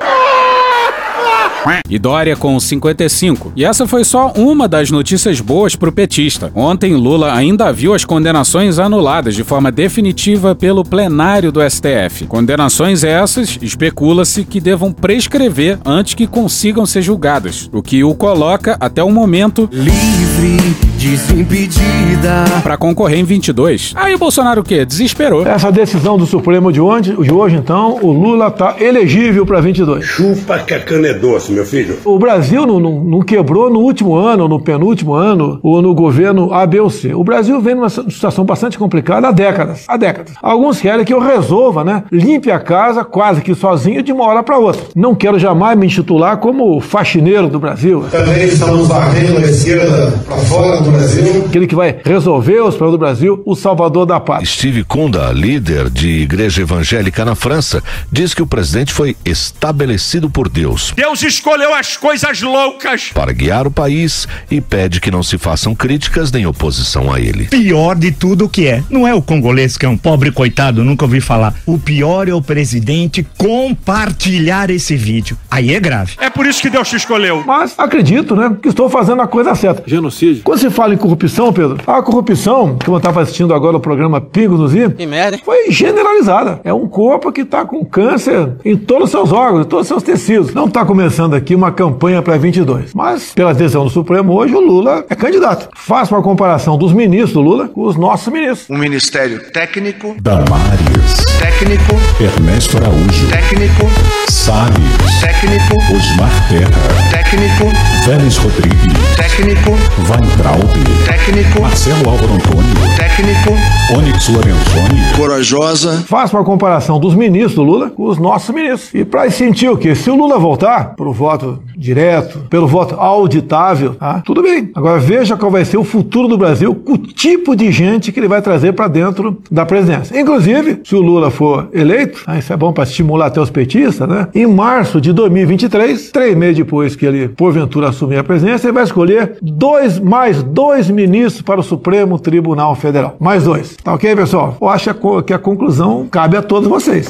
E 1.89 1.99
Dória 1.99 2.37
com 2.37 2.59
55. 2.59 3.53
E 3.57 3.65
essa 3.65 3.87
foi 3.87 4.05
só 4.05 4.33
uma 4.37 4.69
das 4.69 4.91
notícias 4.91 5.41
boas 5.41 5.75
pro 5.75 5.93
petista. 5.93 6.51
Ontem, 6.55 6.95
Lula 6.95 7.33
ainda 7.33 7.73
viu 7.73 7.95
as 7.95 8.05
condenações 8.05 8.79
anuladas 8.79 9.35
de 9.35 9.43
forma 9.43 9.73
definitiva 9.73 10.55
pelo 10.55 10.85
plenário 10.85 11.51
do 11.51 11.61
STF. 11.69 12.27
Condenações 12.27 13.03
essas, 13.03 13.59
especula-se 13.61 14.45
que 14.45 14.61
devam 14.61 14.93
prescrever 14.93 15.79
antes 15.85 16.15
que 16.15 16.27
consigam 16.27 16.87
ser 16.87 17.03
julgadas, 17.03 17.69
o 17.73 17.83
que 17.83 18.05
o 18.05 18.15
coloca 18.15 18.77
até 18.81 19.03
o 19.03 19.11
momento 19.11 19.69
livre, 19.73 20.77
desimpedida. 21.11 22.45
para 22.63 22.77
concorrer 22.77 23.19
em 23.19 23.25
22. 23.25 23.93
Aí 23.95 24.15
o 24.15 24.19
Bolsonaro 24.19 24.61
o 24.61 24.65
quê? 24.65 24.85
Desesperou. 24.85 25.47
Essa 25.47 25.71
decisão 25.71 26.19
do 26.19 26.27
Supremo 26.27 26.73
de 26.73 26.81
hoje, 26.81 27.15
de 27.17 27.33
hoje 27.33 27.57
então, 27.57 27.99
o 28.03 28.11
Lula 28.13 28.51
tá 28.51 28.77
elegível 28.81 29.47
para 29.47 29.61
22. 29.61 30.05
Chupa 30.05 30.59
que 30.59 30.75
a 30.75 30.81
cana 30.81 31.09
é 31.09 31.15
doce, 31.15 31.53
meu 31.53 31.65
filho. 31.65 31.99
O 32.05 32.19
Brasil 32.19 32.67
não, 32.67 32.81
não- 32.81 33.05
não 33.05 33.21
quebrou 33.21 33.71
no 33.71 33.81
último 33.81 34.17
ano, 34.17 34.49
no 34.49 34.59
penúltimo 34.61 35.15
ano, 35.15 35.61
ou 35.63 35.81
no 35.81 35.95
governo 35.95 36.53
A, 36.53 36.67
B 36.67 36.81
ou 36.81 36.91
C. 36.91 37.15
O 37.15 37.23
Brasil 37.23 37.61
vem 37.61 37.75
numa 37.77 37.89
situação 37.89 38.45
bastante 38.45 38.77
complicada 38.79 39.29
há 39.29 39.33
décadas. 39.33 39.85
Há 39.87 39.97
décadas. 39.97 40.33
Alguns 40.43 40.81
querem 40.81 41.05
que 41.05 41.15
eu 41.15 41.21
resolva, 41.21 41.85
né? 41.85 42.03
Limpe 42.11 42.51
a 42.51 42.59
casa 42.59 43.05
quase 43.05 43.41
que 43.43 43.55
sozinho 43.55 44.03
de 44.03 44.13
uma 44.13 44.25
hora 44.27 44.43
para 44.43 44.59
outra. 44.59 44.83
Não 44.95 45.15
quero 45.15 45.39
jamais 45.39 45.79
me 45.79 45.87
intitular 45.87 46.39
como 46.39 46.81
faxineiro 46.81 47.49
do 47.49 47.61
Brasil. 47.61 48.05
Também 48.11 48.45
estamos 48.49 48.89
varrendo 48.89 49.39
a 49.39 49.43
esquerda 49.43 50.13
para 50.27 50.37
fora 50.39 50.81
do 50.83 50.96
Brasil. 50.97 51.45
Aquele 51.47 51.67
que 51.67 51.75
vai 51.75 51.97
resolver 52.05 52.61
os 52.61 52.75
problemas 52.75 52.93
do 52.93 52.99
Brasil, 52.99 53.43
o 53.45 53.55
salvador 53.55 54.07
da 54.07 54.19
pátria. 54.19 54.47
Steve 54.47 54.85
Kunda, 54.85 55.31
líder 55.33 55.91
de 55.91 56.09
igreja 56.09 56.63
evangélica 56.63 57.25
na 57.25 57.35
França, 57.35 57.83
diz 58.11 58.33
que 58.35 58.43
o 58.43 58.47
presidente 58.47 58.93
foi 58.93 59.17
estabelecido 59.25 60.31
por 60.31 60.49
Deus 60.49 60.93
Deus 60.97 61.23
escolheu 61.23 61.75
as 61.75 61.97
coisas 61.97 62.41
loucas. 62.43 63.11
para 63.13 63.33
guiar 63.33 63.67
o 63.67 63.71
país 63.71 64.27
e 64.51 64.61
pede 64.61 65.01
que 65.01 65.11
não 65.11 65.23
se 65.23 65.39
façam 65.39 65.75
críticas 65.75 66.33
nem 66.33 66.47
oposição 66.47 67.13
a 67.13 67.21
ele. 67.21 67.47
Pior 67.47 67.95
de 67.97 68.11
tudo 68.11 68.47
o 68.47 68.49
que 68.49 68.67
é. 68.67 68.83
Não 68.91 69.07
é 69.07 69.15
o 69.15 69.23
congolês 69.23 69.77
que 69.77 69.85
é 69.85 69.89
um 69.89 69.97
pobre 69.97 70.31
coitado, 70.31 70.85
nunca 70.85 71.05
ouvi 71.05 71.21
falar. 71.21 71.55
O 71.67 71.79
pior 71.79 72.29
é 72.29 72.35
o 72.35 72.43
presidente 72.43 73.27
compartilhar 73.37 74.71
esse 74.71 74.97
vídeo. 74.97 75.37
Aí 75.51 75.75
é 75.75 75.81
grave. 75.81 76.15
É 76.19 76.31
por 76.31 76.47
isso 76.47 76.63
que 76.63 76.71
Deus 76.71 76.89
te 76.89 76.97
escolheu. 76.97 77.43
Mas 77.47 77.75
acredito, 77.79 78.35
né, 78.35 78.57
que 78.61 78.69
estou 78.69 78.89
fazendo 78.89 79.23
a 79.23 79.27
coisa 79.27 79.55
certa. 79.55 79.83
Genocídio. 79.87 80.43
Quando 80.43 80.59
se 80.59 80.71
fala 80.77 80.93
em 80.93 80.99
corrupção, 80.99 81.51
Pedro, 81.55 81.79
a 81.87 82.03
corrupção, 82.03 82.77
como 82.85 82.97
eu 82.97 82.99
estava 82.99 83.23
assistindo 83.23 83.55
agora 83.55 83.79
o 83.79 83.81
programa 83.81 84.21
Pingo 84.21 84.59
nos 84.59 84.75
I, 84.75 84.91
Que 84.91 85.07
merda, 85.07 85.37
hein? 85.37 85.43
foi 85.43 85.71
generalizada. 85.71 86.61
É 86.63 86.73
um 86.73 86.87
corpo 86.87 87.33
que 87.33 87.41
está 87.41 87.65
com 87.65 87.83
câncer 87.83 88.53
em 88.63 88.77
todos 88.77 89.05
os 89.05 89.11
seus 89.11 89.33
órgãos, 89.33 89.65
em 89.65 89.69
todos 89.69 89.85
os 89.85 89.89
seus 89.89 90.03
tecidos. 90.03 90.53
Não 90.53 90.67
está 90.67 90.85
começando 90.85 91.33
aqui 91.33 91.55
uma 91.55 91.73
campanha 91.73 92.21
para 92.21 92.37
22. 92.37 92.93
Mas, 92.95 93.33
pela 93.35 93.55
decisão 93.55 93.85
do 93.85 93.91
Supremo 93.91 94.35
hoje, 94.35 94.55
o 94.55 94.61
Lula 94.61 95.03
é 95.09 95.15
candidato. 95.15 95.69
Faça 95.75 96.15
uma 96.15 96.23
comparação 96.23 96.77
dos 96.77 96.93
ministros 96.93 97.33
do 97.33 97.41
Lula 97.41 97.69
com 97.69 97.83
os 97.83 97.97
nossos 97.97 98.31
ministros. 98.31 98.69
Um 98.69 98.77
ministério 98.79 99.51
técnico, 99.53 100.15
Damares, 100.21 101.25
técnico, 101.41 101.95
Ernesto 102.21 102.77
Araújo, 102.77 103.29
técnico, 103.31 103.87
Salles, 104.29 105.21
técnico, 105.23 105.77
Osmar 105.95 106.49
Terra, 106.49 107.11
técnico, 107.11 107.73
Vélez 108.05 108.37
Rodrigues, 108.37 109.17
técnico, 109.17 109.71
Weintraub, 110.09 110.66
técnico, 111.07 111.61
Marcelo 111.61 112.09
Álvaro 112.09 112.35
Antônio, 112.35 112.97
técnico, 112.97 113.53
Onyx 113.97 114.29
Lorenzoni, 114.29 115.17
corajosa, 115.17 116.05
Faça 116.07 116.37
uma 116.37 116.45
comparação 116.45 116.99
dos 116.99 117.15
ministros 117.15 117.55
do 117.55 117.63
Lula 117.63 117.91
com 117.91 118.05
os 118.05 118.19
nossos 118.19 118.55
ministros. 118.55 118.95
E 118.95 119.05
para 119.05 119.31
sentir 119.31 119.69
o 119.69 119.77
quê? 119.77 119.95
Se 119.95 120.11
o 120.11 120.17
Lula 120.17 120.39
voltar 120.39 120.95
pro 120.95 121.13
voto 121.13 121.63
direto, 121.77 122.41
pelo 122.51 122.67
voto 122.67 122.95
auditável, 122.95 123.95
tá? 123.95 124.23
tudo 124.25 124.43
bem. 124.43 124.71
Agora 124.75 124.99
veja 124.99 125.37
qual 125.37 125.51
vai 125.51 125.65
ser 125.65 125.77
o 125.77 125.85
futuro 125.85 126.29
do 126.29 126.39
Brasil 126.39 126.75
com 126.75 126.93
o 126.93 126.99
tipo 126.99 127.55
de 127.55 127.71
gente 127.71 128.11
que 128.13 128.19
ele 128.19 128.29
vai 128.29 128.43
trazer 128.43 128.73
para 128.73 128.89
dentro 128.89 129.39
da 129.51 129.67
presidência. 129.67 130.19
Inclusive, 130.19 130.81
se 130.85 130.95
o 130.95 131.01
Lula 131.01 131.31
for 131.31 131.69
eleito, 131.73 132.23
ah, 132.27 132.39
isso 132.39 132.53
é 132.53 132.57
bom 132.57 132.73
para 132.73 132.85
estimular 132.85 133.27
até 133.27 133.41
os 133.41 133.51
petistas, 133.51 134.09
né? 134.09 134.29
Em 134.35 134.47
março 134.47 135.01
de 135.01 135.13
2023, 135.13 136.11
três 136.11 136.37
meses 136.37 136.57
depois 136.57 136.97
que 136.97 137.05
ele 137.05 137.29
porventura 137.29 137.89
assumir 137.89 138.19
a 138.19 138.25
presidência, 138.25 138.67
ele 138.67 138.75
vai 138.75 138.85
escolher 138.85 139.37
dois 139.43 139.99
mais 139.99 140.43
dois 140.43 140.91
ministros 140.91 141.43
para 141.43 141.61
o 141.61 141.63
Supremo 141.63 142.19
Tribunal 142.19 142.75
Federal. 142.75 143.17
Mais 143.21 143.45
dois. 143.45 143.77
Tá 143.77 143.95
ok, 143.95 144.17
pessoal? 144.17 144.57
Eu 144.61 144.69
acho 144.69 144.91
que 145.25 145.33
a 145.33 145.39
conclusão 145.39 146.07
cabe 146.11 146.37
a 146.37 146.43
todos 146.43 146.69
vocês. 146.69 147.09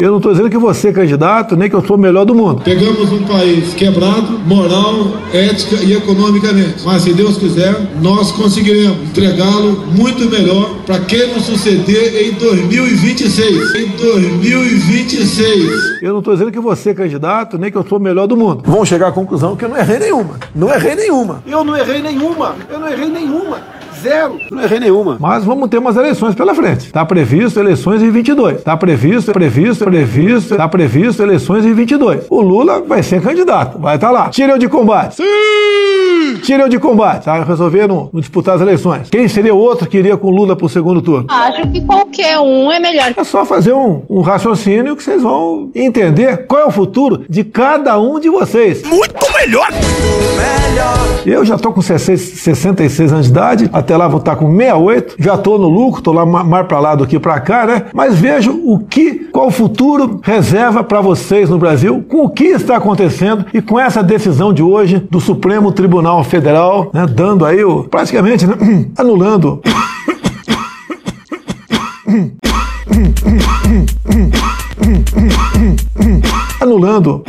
Eu 0.00 0.12
não 0.12 0.16
estou 0.16 0.32
dizendo 0.32 0.48
que 0.48 0.56
você 0.56 0.88
é 0.88 0.92
candidato, 0.92 1.54
nem 1.54 1.68
que 1.68 1.76
eu 1.76 1.84
sou 1.84 1.96
o 1.96 2.00
melhor 2.00 2.24
do 2.24 2.34
mundo. 2.34 2.62
Pegamos 2.62 3.12
um 3.12 3.22
país 3.24 3.74
quebrado, 3.74 4.38
moral, 4.46 4.94
ética 5.30 5.76
e 5.84 5.92
economicamente. 5.92 6.82
Mas 6.86 7.02
se 7.02 7.12
Deus 7.12 7.36
quiser, 7.36 7.74
nós 8.00 8.32
conseguiremos 8.32 8.96
entregá-lo 9.02 9.84
muito 9.94 10.24
melhor 10.30 10.70
para 10.86 11.00
quem 11.00 11.34
nos 11.34 11.44
suceder 11.44 12.28
em 12.28 12.32
2026. 12.32 13.74
Em 13.74 13.88
2026. 13.88 16.00
Eu 16.00 16.12
não 16.12 16.20
estou 16.20 16.32
dizendo 16.32 16.50
que 16.50 16.60
você 16.60 16.90
é 16.90 16.94
candidato, 16.94 17.58
nem 17.58 17.70
que 17.70 17.76
eu 17.76 17.84
sou 17.86 17.98
o 17.98 18.00
melhor 18.00 18.26
do 18.26 18.38
mundo. 18.38 18.62
Vão 18.64 18.86
chegar 18.86 19.08
à 19.08 19.12
conclusão 19.12 19.54
que 19.54 19.66
eu 19.66 19.68
não 19.68 19.76
errei 19.76 19.98
nenhuma. 19.98 20.38
Não 20.54 20.72
errei 20.72 20.94
nenhuma. 20.94 21.42
Eu 21.46 21.62
não 21.62 21.76
errei 21.76 22.00
nenhuma. 22.00 22.56
Eu 22.70 22.80
não 22.80 22.88
errei 22.88 23.10
nenhuma. 23.10 23.79
Zero. 24.02 24.40
Não 24.50 24.62
errei 24.62 24.80
nenhuma. 24.80 25.16
Mas 25.20 25.44
vamos 25.44 25.68
ter 25.68 25.78
umas 25.78 25.96
eleições 25.96 26.34
pela 26.34 26.54
frente. 26.54 26.86
Está 26.86 27.04
previsto 27.04 27.60
eleições 27.60 28.02
em 28.02 28.10
22. 28.10 28.56
Está 28.58 28.76
previsto, 28.76 29.32
previsto, 29.32 29.84
previsto, 29.84 30.54
está 30.54 30.68
previsto 30.68 31.22
eleições 31.22 31.64
em 31.64 31.74
22. 31.74 32.26
O 32.30 32.40
Lula 32.40 32.80
vai 32.80 33.02
ser 33.02 33.20
candidato, 33.20 33.78
vai 33.78 33.96
estar 33.96 34.10
lá. 34.10 34.28
Tira 34.28 34.52
eu 34.52 34.58
de 34.58 34.68
combate. 34.68 35.16
Sim! 35.16 35.24
Tira 36.42 36.62
eu 36.62 36.68
de 36.68 36.78
combate. 36.78 37.24
Tá? 37.24 37.42
Resolveram 37.44 38.10
não 38.12 38.20
disputar 38.20 38.54
as 38.54 38.60
eleições. 38.60 39.08
Quem 39.10 39.28
seria 39.28 39.54
o 39.54 39.58
outro 39.58 39.88
que 39.88 39.98
iria 39.98 40.16
com 40.16 40.28
o 40.28 40.30
Lula 40.30 40.56
para 40.56 40.66
o 40.66 40.68
segundo 40.68 41.02
turno? 41.02 41.26
Acho 41.28 41.68
que 41.70 41.80
qualquer 41.82 42.38
um 42.38 42.70
é 42.70 42.80
melhor. 42.80 43.12
É 43.16 43.24
só 43.24 43.44
fazer 43.44 43.72
um, 43.72 44.02
um 44.08 44.20
raciocínio 44.20 44.96
que 44.96 45.02
vocês 45.02 45.22
vão 45.22 45.70
entender 45.74 46.46
qual 46.46 46.62
é 46.62 46.64
o 46.64 46.70
futuro 46.70 47.24
de 47.28 47.44
cada 47.44 47.98
um 47.98 48.18
de 48.18 48.30
vocês. 48.30 48.82
Muito 48.82 49.14
melhor! 49.34 49.68
Eu 51.26 51.44
já 51.44 51.58
tô 51.58 51.72
com 51.72 51.82
66 51.82 52.40
66 52.40 53.12
anos 53.12 53.26
de 53.26 53.32
idade, 53.32 53.70
até 53.72 53.89
lá 53.96 54.08
vou 54.08 54.18
estar 54.18 54.36
com 54.36 54.50
68, 54.50 55.16
já 55.18 55.36
tô 55.38 55.58
no 55.58 55.68
lucro, 55.68 56.02
tô 56.02 56.12
lá 56.12 56.24
ma- 56.26 56.44
mais 56.44 56.66
pra 56.66 56.78
lá 56.80 56.94
do 56.94 57.06
que 57.06 57.18
pra 57.18 57.40
cá, 57.40 57.66
né? 57.66 57.82
Mas 57.94 58.18
vejo 58.18 58.52
o 58.64 58.78
que, 58.78 59.28
qual 59.32 59.48
o 59.48 59.50
futuro 59.50 60.20
reserva 60.22 60.82
para 60.84 61.00
vocês 61.00 61.48
no 61.50 61.58
Brasil, 61.58 62.04
com 62.08 62.24
o 62.24 62.30
que 62.30 62.44
está 62.44 62.76
acontecendo 62.76 63.44
e 63.52 63.60
com 63.62 63.78
essa 63.78 64.02
decisão 64.02 64.52
de 64.52 64.62
hoje 64.62 64.98
do 65.10 65.20
Supremo 65.20 65.72
Tribunal 65.72 66.22
Federal, 66.24 66.90
né, 66.92 67.06
dando 67.06 67.44
aí 67.44 67.64
o 67.64 67.84
praticamente 67.84 68.46
né, 68.46 68.54
anulando 68.96 69.60
anulando 76.60 77.22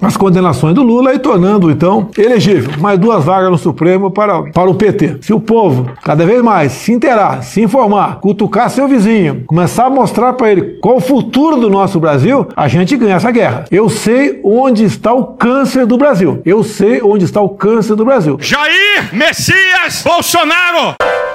as 0.00 0.16
condenações 0.16 0.74
do 0.74 0.82
Lula 0.82 1.14
e 1.14 1.18
tornando, 1.18 1.70
então, 1.70 2.08
elegível 2.16 2.72
mais 2.78 2.98
duas 2.98 3.24
vagas 3.24 3.50
no 3.50 3.58
Supremo 3.58 4.10
para, 4.10 4.42
para 4.44 4.70
o 4.70 4.74
PT. 4.74 5.18
Se 5.22 5.32
o 5.32 5.40
povo, 5.40 5.90
cada 6.02 6.24
vez 6.24 6.42
mais, 6.42 6.72
se 6.72 6.92
interar, 6.92 7.42
se 7.42 7.60
informar, 7.60 8.20
cutucar 8.20 8.70
seu 8.70 8.88
vizinho, 8.88 9.44
começar 9.46 9.86
a 9.86 9.90
mostrar 9.90 10.32
para 10.34 10.50
ele 10.50 10.78
qual 10.80 10.96
o 10.96 11.00
futuro 11.00 11.56
do 11.56 11.68
nosso 11.68 11.98
Brasil, 11.98 12.46
a 12.56 12.68
gente 12.68 12.96
ganha 12.96 13.16
essa 13.16 13.30
guerra. 13.30 13.64
Eu 13.70 13.88
sei 13.88 14.40
onde 14.44 14.84
está 14.84 15.12
o 15.12 15.24
câncer 15.24 15.86
do 15.86 15.96
Brasil. 15.96 16.40
Eu 16.44 16.62
sei 16.62 17.02
onde 17.02 17.24
está 17.24 17.40
o 17.40 17.50
câncer 17.50 17.94
do 17.94 18.04
Brasil. 18.04 18.38
Jair 18.40 19.08
Messias 19.12 20.02
Bolsonaro! 20.04 21.27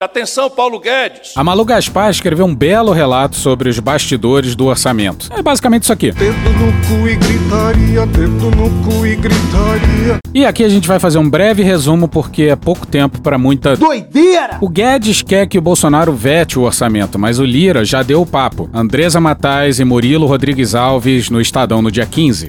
Atenção, 0.00 0.48
Paulo 0.48 0.78
Guedes. 0.78 1.32
A 1.34 1.42
Malu 1.42 1.64
Gaspar 1.64 2.08
escreveu 2.08 2.46
um 2.46 2.54
belo 2.54 2.92
relato 2.92 3.34
sobre 3.34 3.68
os 3.68 3.80
bastidores 3.80 4.54
do 4.54 4.66
orçamento. 4.66 5.28
É 5.36 5.42
basicamente 5.42 5.82
isso 5.82 5.92
aqui. 5.92 6.12
Dedo 6.12 6.36
no 6.50 6.72
cu 6.86 7.08
e 7.08 7.16
gritaria, 7.16 8.06
dedo 8.06 8.50
no 8.52 8.70
cu 8.84 9.04
e 9.04 9.16
gritaria. 9.16 10.18
E 10.32 10.46
aqui 10.46 10.62
a 10.62 10.68
gente 10.68 10.86
vai 10.86 11.00
fazer 11.00 11.18
um 11.18 11.28
breve 11.28 11.64
resumo 11.64 12.06
porque 12.06 12.44
é 12.44 12.54
pouco 12.54 12.86
tempo 12.86 13.20
para 13.20 13.36
muita 13.36 13.74
Doideira! 13.76 14.58
O 14.60 14.68
Guedes 14.68 15.20
quer 15.20 15.48
que 15.48 15.58
o 15.58 15.62
Bolsonaro 15.62 16.12
vete 16.12 16.60
o 16.60 16.62
orçamento, 16.62 17.18
mas 17.18 17.40
o 17.40 17.44
Lira 17.44 17.84
já 17.84 18.04
deu 18.04 18.22
o 18.22 18.26
papo. 18.26 18.70
Andresa 18.72 19.20
Matais 19.20 19.80
e 19.80 19.84
Murilo 19.84 20.26
Rodrigues 20.26 20.76
Alves 20.76 21.28
no 21.28 21.40
Estadão 21.40 21.82
no 21.82 21.90
dia 21.90 22.06
15. 22.06 22.48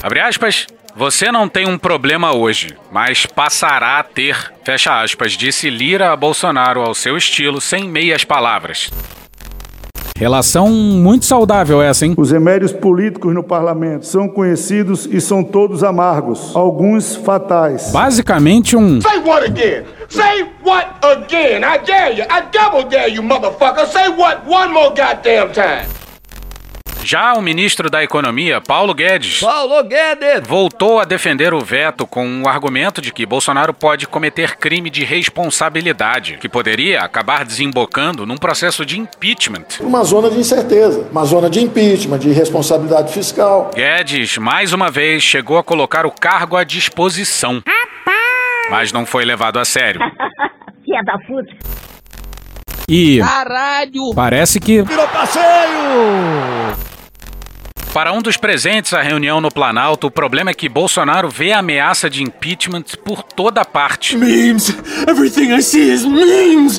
Abre 0.00 0.20
aspas. 0.20 0.68
Você 0.96 1.30
não 1.30 1.48
tem 1.48 1.68
um 1.68 1.78
problema 1.78 2.34
hoje, 2.34 2.76
mas 2.90 3.24
passará 3.24 3.98
a 3.98 4.02
ter. 4.02 4.52
Fecha 4.64 5.00
aspas, 5.00 5.32
disse 5.32 5.70
Lira 5.70 6.12
a 6.12 6.16
Bolsonaro 6.16 6.80
ao 6.80 6.94
seu 6.94 7.16
estilo, 7.16 7.60
sem 7.60 7.88
meias 7.88 8.24
palavras. 8.24 8.90
Relação 10.18 10.68
muito 10.68 11.24
saudável 11.24 11.80
essa, 11.80 12.04
hein? 12.04 12.14
Os 12.14 12.30
remédios 12.30 12.72
políticos 12.72 13.32
no 13.32 13.42
parlamento 13.42 14.04
são 14.04 14.28
conhecidos 14.28 15.06
e 15.06 15.18
são 15.18 15.42
todos 15.42 15.82
amargos, 15.82 16.54
alguns 16.54 17.16
fatais. 17.16 17.90
Basicamente 17.90 18.76
um 18.76 19.00
Say 19.00 19.18
what 19.20 19.46
again? 19.46 19.84
Say 20.10 20.44
what 20.62 20.86
again? 21.00 21.64
I 21.64 21.78
dare 21.78 22.12
you. 22.18 22.24
I 22.24 22.42
double 22.52 22.84
dare 22.90 23.08
you, 23.08 23.22
motherfucker. 23.22 23.86
Say 23.86 24.08
what 24.10 24.42
one 24.46 24.70
more 24.74 24.90
goddamn 24.90 25.52
time. 25.52 25.99
Já 27.02 27.34
o 27.34 27.40
ministro 27.42 27.88
da 27.90 28.04
Economia, 28.04 28.60
Paulo 28.60 28.94
Guedes, 28.94 29.40
Paulo 29.40 29.82
Guedes! 29.82 30.46
voltou 30.46 31.00
a 31.00 31.04
defender 31.04 31.52
o 31.54 31.60
veto 31.60 32.06
com 32.06 32.42
o 32.42 32.48
argumento 32.48 33.00
de 33.00 33.10
que 33.12 33.24
Bolsonaro 33.26 33.72
pode 33.74 34.06
cometer 34.06 34.56
crime 34.56 34.90
de 34.90 35.02
responsabilidade, 35.02 36.36
que 36.40 36.48
poderia 36.48 37.00
acabar 37.00 37.44
desembocando 37.44 38.26
num 38.26 38.36
processo 38.36 38.84
de 38.84 38.98
impeachment. 39.00 39.64
Uma 39.80 40.04
zona 40.04 40.30
de 40.30 40.38
incerteza, 40.38 41.08
uma 41.10 41.24
zona 41.24 41.48
de 41.50 41.60
impeachment, 41.60 42.18
de 42.18 42.30
responsabilidade 42.32 43.12
fiscal. 43.12 43.70
Guedes, 43.74 44.36
mais 44.38 44.72
uma 44.72 44.90
vez, 44.90 45.22
chegou 45.22 45.58
a 45.58 45.64
colocar 45.64 46.04
o 46.06 46.12
cargo 46.12 46.56
à 46.56 46.64
disposição. 46.64 47.62
Mas 48.70 48.92
não 48.92 49.04
foi 49.06 49.24
levado 49.24 49.58
a 49.58 49.64
sério. 49.64 50.00
Filha 50.84 51.02
da 51.04 51.18
puta. 51.26 51.56
e 52.88 53.18
Caralho! 53.20 54.14
parece 54.14 54.60
que 54.60 54.82
Virou 54.82 55.08
passeio! 55.08 56.89
Para 57.92 58.12
um 58.12 58.22
dos 58.22 58.36
presentes 58.36 58.94
à 58.94 59.02
reunião 59.02 59.40
no 59.40 59.50
Planalto, 59.50 60.06
o 60.06 60.10
problema 60.12 60.52
é 60.52 60.54
que 60.54 60.68
Bolsonaro 60.68 61.28
vê 61.28 61.50
a 61.50 61.58
ameaça 61.58 62.08
de 62.08 62.22
impeachment 62.22 62.84
por 63.04 63.20
toda 63.24 63.64
parte. 63.64 64.16
Memes! 64.16 64.70
Everything 65.08 65.52
I 65.52 65.60
see 65.60 65.90
is 65.92 66.04
memes! 66.04 66.78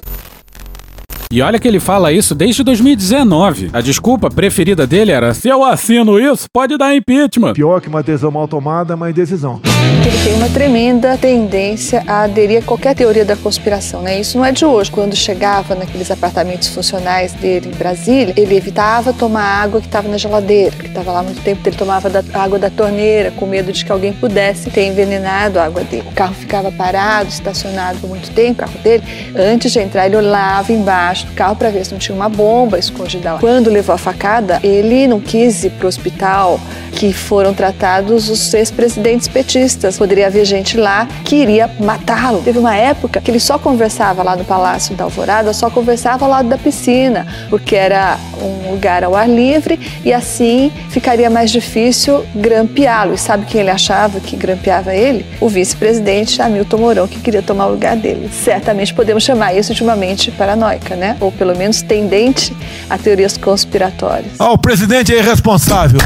E 1.31 1.41
olha 1.41 1.57
que 1.57 1.65
ele 1.65 1.79
fala 1.79 2.11
isso 2.11 2.35
desde 2.35 2.61
2019. 2.61 3.69
A 3.71 3.79
desculpa 3.79 4.29
preferida 4.29 4.85
dele 4.85 5.13
era: 5.13 5.33
se 5.33 5.47
eu 5.47 5.63
assino 5.63 6.19
isso, 6.19 6.45
pode 6.51 6.77
dar 6.77 6.93
impeachment. 6.93 7.53
Pior 7.53 7.79
que 7.79 7.87
uma 7.87 8.03
decisão 8.03 8.29
mal 8.29 8.49
tomada 8.49 8.91
é 8.91 8.95
uma 8.95 9.09
indecisão. 9.09 9.61
Ele 10.05 10.23
tem 10.25 10.33
uma 10.33 10.49
tremenda 10.49 11.17
tendência 11.17 12.03
a 12.05 12.23
aderir 12.23 12.59
a 12.59 12.61
qualquer 12.61 12.93
teoria 12.95 13.23
da 13.23 13.37
conspiração, 13.37 14.01
né? 14.01 14.19
Isso 14.19 14.37
não 14.37 14.43
é 14.43 14.51
de 14.51 14.65
hoje. 14.65 14.91
Quando 14.91 15.15
chegava 15.15 15.73
naqueles 15.73 16.11
apartamentos 16.11 16.67
funcionais 16.67 17.31
dele 17.31 17.69
em 17.69 17.77
Brasília, 17.77 18.33
ele 18.35 18.53
evitava 18.53 19.13
tomar 19.13 19.63
água 19.63 19.79
que 19.79 19.87
estava 19.87 20.09
na 20.09 20.17
geladeira, 20.17 20.75
que 20.75 20.87
estava 20.87 21.13
lá 21.13 21.19
há 21.21 21.23
muito 21.23 21.41
tempo. 21.43 21.61
Ele 21.65 21.77
tomava 21.77 22.09
da, 22.09 22.21
água 22.33 22.59
da 22.59 22.69
torneira, 22.69 23.31
com 23.31 23.45
medo 23.45 23.71
de 23.71 23.85
que 23.85 23.91
alguém 23.91 24.11
pudesse 24.11 24.69
ter 24.69 24.87
envenenado 24.87 25.59
a 25.59 25.63
água 25.63 25.81
dele. 25.85 26.03
O 26.09 26.11
carro 26.11 26.33
ficava 26.33 26.69
parado, 26.73 27.29
estacionado 27.29 27.99
por 27.99 28.09
muito 28.09 28.29
tempo, 28.31 28.63
o 28.63 28.65
carro 28.65 28.79
dele. 28.83 29.03
Antes 29.33 29.71
de 29.71 29.79
entrar, 29.79 30.07
ele 30.07 30.17
olhava 30.17 30.73
embaixo 30.73 31.20
do 31.25 31.33
carro 31.33 31.55
para 31.55 31.69
ver 31.69 31.85
se 31.85 31.91
não 31.91 31.99
tinha 31.99 32.15
uma 32.15 32.29
bomba 32.29 32.77
escondida 32.77 33.33
lá. 33.33 33.39
Quando 33.39 33.69
levou 33.69 33.93
a 33.95 33.97
facada, 33.97 34.59
ele 34.63 35.07
não 35.07 35.19
quis 35.19 35.63
ir 35.63 35.71
para 35.71 35.85
o 35.85 35.87
hospital 35.87 36.59
que 36.91 37.13
foram 37.13 37.53
tratados 37.53 38.29
os 38.29 38.53
ex-presidentes 38.53 39.27
petistas. 39.27 39.97
Poderia 39.97 40.27
haver 40.27 40.45
gente 40.45 40.77
lá 40.77 41.07
que 41.23 41.37
iria 41.37 41.69
matá-lo. 41.79 42.41
Teve 42.41 42.59
uma 42.59 42.75
época 42.75 43.21
que 43.21 43.31
ele 43.31 43.39
só 43.39 43.57
conversava 43.57 44.21
lá 44.23 44.35
no 44.35 44.43
Palácio 44.43 44.95
da 44.95 45.05
Alvorada, 45.05 45.53
só 45.53 45.69
conversava 45.69 46.25
ao 46.25 46.31
lado 46.31 46.49
da 46.49 46.57
piscina, 46.57 47.25
porque 47.49 47.75
era 47.75 48.17
um 48.41 48.71
lugar 48.71 49.03
ao 49.03 49.15
ar 49.15 49.29
livre 49.29 49.79
e 50.03 50.13
assim 50.13 50.71
ficaria 50.89 51.29
mais 51.29 51.51
difícil 51.51 52.25
grampeá-lo. 52.35 53.13
E 53.13 53.17
sabe 53.17 53.45
quem 53.45 53.61
ele 53.61 53.71
achava 53.71 54.19
que 54.19 54.35
grampeava 54.35 54.93
ele? 54.93 55.25
O 55.39 55.47
vice-presidente 55.47 56.41
Hamilton 56.41 56.77
Mourão, 56.77 57.07
que 57.07 57.19
queria 57.19 57.41
tomar 57.41 57.67
o 57.67 57.71
lugar 57.71 57.95
dele. 57.95 58.29
Certamente 58.31 58.93
podemos 58.93 59.23
chamar 59.23 59.55
isso 59.55 59.73
de 59.73 59.83
uma 59.83 59.95
mente 59.95 60.31
paranoica, 60.31 60.95
né? 60.95 61.10
Ou 61.19 61.31
pelo 61.31 61.55
menos 61.55 61.81
tendente 61.81 62.55
a 62.89 62.97
teorias 62.97 63.37
conspiratórias. 63.37 64.33
Ah, 64.39 64.51
o 64.51 64.57
presidente 64.57 65.13
é 65.13 65.19
irresponsável. 65.19 65.99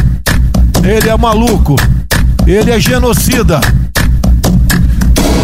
Ele 0.84 1.10
é 1.10 1.18
maluco. 1.18 1.76
Ele 2.48 2.72
é 2.72 2.80
genocida. 2.80 3.60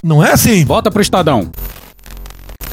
Não 0.03 0.23
é 0.23 0.31
assim? 0.31 0.65
Volta 0.65 0.91
pro 0.91 1.01
Estadão. 1.01 1.51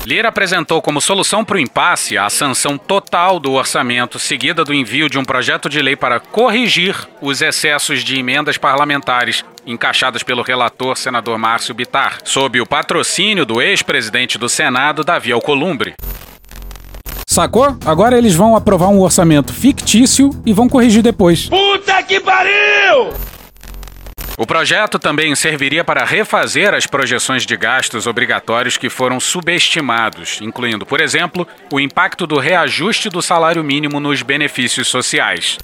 Lira 0.08 0.30
apresentou 0.30 0.80
como 0.80 1.02
solução 1.02 1.44
para 1.44 1.56
o 1.56 1.60
impasse 1.60 2.16
a 2.16 2.30
sanção 2.30 2.78
total 2.78 3.38
do 3.38 3.52
orçamento, 3.52 4.18
seguida 4.18 4.64
do 4.64 4.72
envio 4.72 5.06
de 5.06 5.18
um 5.18 5.24
projeto 5.24 5.68
de 5.68 5.82
lei 5.82 5.96
para 5.96 6.18
corrigir 6.18 6.96
os 7.20 7.42
excessos 7.42 8.02
de 8.02 8.18
emendas 8.18 8.56
parlamentares 8.56 9.44
encaixadas 9.66 10.22
pelo 10.22 10.42
relator 10.42 10.96
senador 10.96 11.36
Márcio 11.36 11.74
Bitar, 11.74 12.20
sob 12.24 12.58
o 12.58 12.64
patrocínio 12.64 13.44
do 13.44 13.60
ex-presidente 13.60 14.38
do 14.38 14.48
Senado, 14.48 15.04
Davi 15.04 15.30
Alcolumbre. 15.30 15.92
Sacou? 17.38 17.78
Agora 17.86 18.18
eles 18.18 18.34
vão 18.34 18.56
aprovar 18.56 18.88
um 18.88 18.98
orçamento 18.98 19.52
fictício 19.52 20.30
e 20.44 20.52
vão 20.52 20.68
corrigir 20.68 21.04
depois. 21.04 21.48
Puta 21.48 22.02
que 22.02 22.18
pariu! 22.18 23.12
O 24.36 24.44
projeto 24.44 24.98
também 24.98 25.32
serviria 25.36 25.84
para 25.84 26.04
refazer 26.04 26.74
as 26.74 26.84
projeções 26.84 27.46
de 27.46 27.56
gastos 27.56 28.08
obrigatórios 28.08 28.76
que 28.76 28.90
foram 28.90 29.20
subestimados, 29.20 30.40
incluindo, 30.42 30.84
por 30.84 31.00
exemplo, 31.00 31.46
o 31.72 31.78
impacto 31.78 32.26
do 32.26 32.40
reajuste 32.40 33.08
do 33.08 33.22
salário 33.22 33.62
mínimo 33.62 34.00
nos 34.00 34.20
benefícios 34.20 34.88
sociais. 34.88 35.58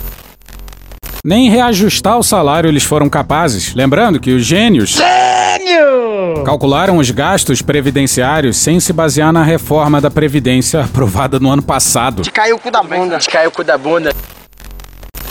Nem 1.25 1.51
reajustar 1.51 2.17
o 2.17 2.23
salário 2.23 2.69
eles 2.69 2.85
foram 2.85 3.11
capazes. 3.11 3.75
Lembrando 3.75 4.21
que 4.21 4.31
os 4.31 4.47
gênios. 4.47 4.91
Gênio! 4.91 6.04
Calcularam 6.43 6.97
os 6.99 7.11
gastos 7.11 7.63
previdenciários 7.63 8.57
sem 8.57 8.81
se 8.81 8.93
basear 8.93 9.33
na 9.33 9.43
reforma 9.43 10.01
da 10.01 10.11
Previdência 10.11 10.81
aprovada 10.81 11.39
no 11.39 11.51
ano 11.51 11.63
passado. 11.63 12.23
Te 12.23 12.31
caiu 12.31 12.57
o 12.57 12.59
cu 12.59 12.71
da 12.71 12.83
bunda. 12.83 13.19
Te 13.19 13.29
caiu 13.29 13.51
o 13.51 13.53
cu 13.53 13.63
da 13.63 13.79
bunda. 13.79 14.11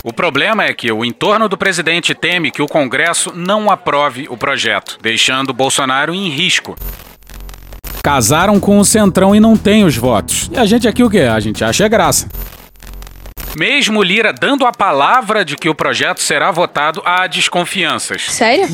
O 0.03 0.12
problema 0.12 0.65
é 0.65 0.74
que 0.74 0.91
o 0.91 1.05
entorno 1.05 1.48
do 1.48 1.57
presidente 1.57 2.13
teme 2.13 2.51
que 2.51 2.62
o 2.62 2.67
Congresso 2.67 3.31
não 3.33 3.72
aprove 3.72 4.27
o 4.29 4.36
projeto, 4.36 4.98
deixando 5.01 5.53
Bolsonaro 5.53 6.13
em 6.13 6.29
risco. 6.29 6.75
Casaram 8.03 8.60
com 8.60 8.77
o 8.79 8.83
Centrão 8.83 9.33
e 9.33 9.39
não 9.39 9.55
tem 9.55 9.86
os 9.86 9.95
votos. 9.95 10.50
E 10.51 10.57
a 10.57 10.65
gente 10.65 10.89
aqui 10.89 11.03
o 11.03 11.10
quê? 11.10 11.22
A 11.22 11.39
gente 11.39 11.63
acha 11.63 11.88
graça. 11.88 12.27
Mesmo 13.57 14.03
Lira 14.03 14.33
dando 14.33 14.65
a 14.65 14.74
palavra 14.74 15.45
de 15.45 15.55
que 15.55 15.69
o 15.69 15.75
projeto 15.75 16.22
será 16.22 16.51
votado, 16.51 17.01
há 17.05 17.25
desconfianças. 17.27 18.24
Sério? 18.29 18.67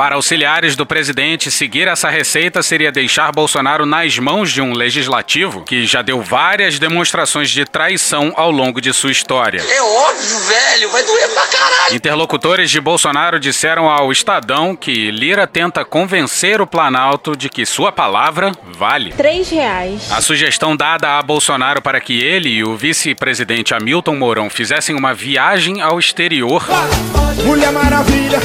Para 0.00 0.14
auxiliares 0.14 0.76
do 0.76 0.86
presidente, 0.86 1.50
seguir 1.50 1.86
essa 1.86 2.08
receita 2.08 2.62
seria 2.62 2.90
deixar 2.90 3.30
Bolsonaro 3.32 3.84
nas 3.84 4.18
mãos 4.18 4.50
de 4.50 4.62
um 4.62 4.72
legislativo 4.72 5.62
que 5.62 5.84
já 5.84 6.00
deu 6.00 6.22
várias 6.22 6.78
demonstrações 6.78 7.50
de 7.50 7.66
traição 7.66 8.32
ao 8.34 8.50
longo 8.50 8.80
de 8.80 8.94
sua 8.94 9.10
história. 9.10 9.60
É 9.60 9.82
óbvio, 9.82 10.38
velho, 10.38 10.88
vai 10.88 11.02
doer 11.02 11.28
pra 11.28 11.46
caralho. 11.48 11.94
Interlocutores 11.94 12.70
de 12.70 12.80
Bolsonaro 12.80 13.38
disseram 13.38 13.90
ao 13.90 14.10
Estadão 14.10 14.74
que 14.74 15.10
Lira 15.10 15.46
tenta 15.46 15.84
convencer 15.84 16.62
o 16.62 16.66
Planalto 16.66 17.36
de 17.36 17.50
que 17.50 17.66
sua 17.66 17.92
palavra 17.92 18.52
vale. 18.72 19.12
Três 19.12 19.50
reais. 19.50 20.10
A 20.10 20.22
sugestão 20.22 20.74
dada 20.74 21.18
a 21.18 21.22
Bolsonaro 21.22 21.82
para 21.82 22.00
que 22.00 22.22
ele 22.22 22.48
e 22.48 22.64
o 22.64 22.74
vice-presidente 22.74 23.74
Hamilton 23.74 24.16
Mourão 24.16 24.48
fizessem 24.48 24.96
uma 24.96 25.12
viagem 25.12 25.82
ao 25.82 25.98
exterior. 25.98 26.64
Mulher 27.44 27.70
Maravilha. 27.70 28.40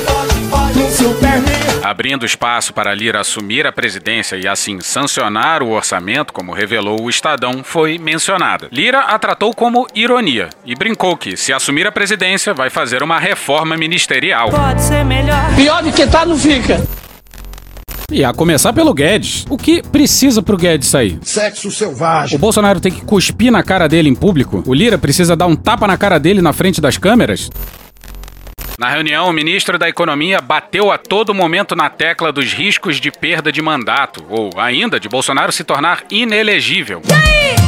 Abrindo 1.83 2.25
espaço 2.25 2.73
para 2.73 2.93
Lira 2.95 3.19
assumir 3.19 3.67
a 3.67 3.71
presidência 3.71 4.37
e 4.37 4.47
assim 4.47 4.79
sancionar 4.79 5.61
o 5.61 5.71
orçamento, 5.71 6.33
como 6.33 6.53
revelou 6.53 7.01
o 7.01 7.09
Estadão, 7.09 7.63
foi 7.63 7.97
mencionada. 7.97 8.67
Lira 8.71 8.99
a 9.01 9.19
tratou 9.19 9.53
como 9.53 9.85
ironia 9.93 10.49
e 10.65 10.73
brincou 10.73 11.15
que, 11.15 11.37
se 11.37 11.53
assumir 11.53 11.85
a 11.85 11.91
presidência, 11.91 12.53
vai 12.53 12.69
fazer 12.69 13.03
uma 13.03 13.19
reforma 13.19 13.77
ministerial. 13.77 14.49
Pode 14.49 14.81
ser 14.81 15.05
melhor. 15.05 15.55
Pior 15.55 15.83
do 15.83 15.91
que 15.91 16.07
tá, 16.07 16.25
não 16.25 16.37
fica. 16.37 16.81
E 18.11 18.23
a 18.23 18.31
começar 18.33 18.71
pelo 18.71 18.93
Guedes. 18.93 19.45
O 19.49 19.57
que 19.57 19.81
precisa 19.81 20.41
pro 20.41 20.57
Guedes 20.57 20.87
sair? 20.87 21.19
Sexo 21.23 21.71
selvagem. 21.71 22.35
O 22.35 22.39
Bolsonaro 22.39 22.79
tem 22.79 22.91
que 22.91 23.01
cuspir 23.01 23.51
na 23.51 23.63
cara 23.63 23.87
dele 23.87 24.09
em 24.09 24.15
público? 24.15 24.63
O 24.65 24.73
Lira 24.73 24.97
precisa 24.97 25.35
dar 25.35 25.47
um 25.47 25.55
tapa 25.55 25.87
na 25.87 25.97
cara 25.97 26.19
dele 26.19 26.41
na 26.41 26.53
frente 26.53 26.79
das 26.79 26.97
câmeras? 26.97 27.49
Na 28.77 28.89
reunião, 28.89 29.29
o 29.29 29.33
ministro 29.33 29.77
da 29.77 29.87
Economia 29.87 30.41
bateu 30.41 30.91
a 30.91 30.97
todo 30.97 31.33
momento 31.33 31.75
na 31.75 31.89
tecla 31.89 32.31
dos 32.31 32.51
riscos 32.51 32.99
de 32.99 33.09
perda 33.09 33.51
de 33.51 33.61
mandato, 33.61 34.25
ou 34.29 34.51
ainda 34.57 34.99
de 34.99 35.07
Bolsonaro 35.07 35.51
se 35.51 35.63
tornar 35.63 36.03
inelegível. 36.11 37.01
Deus 37.01 37.64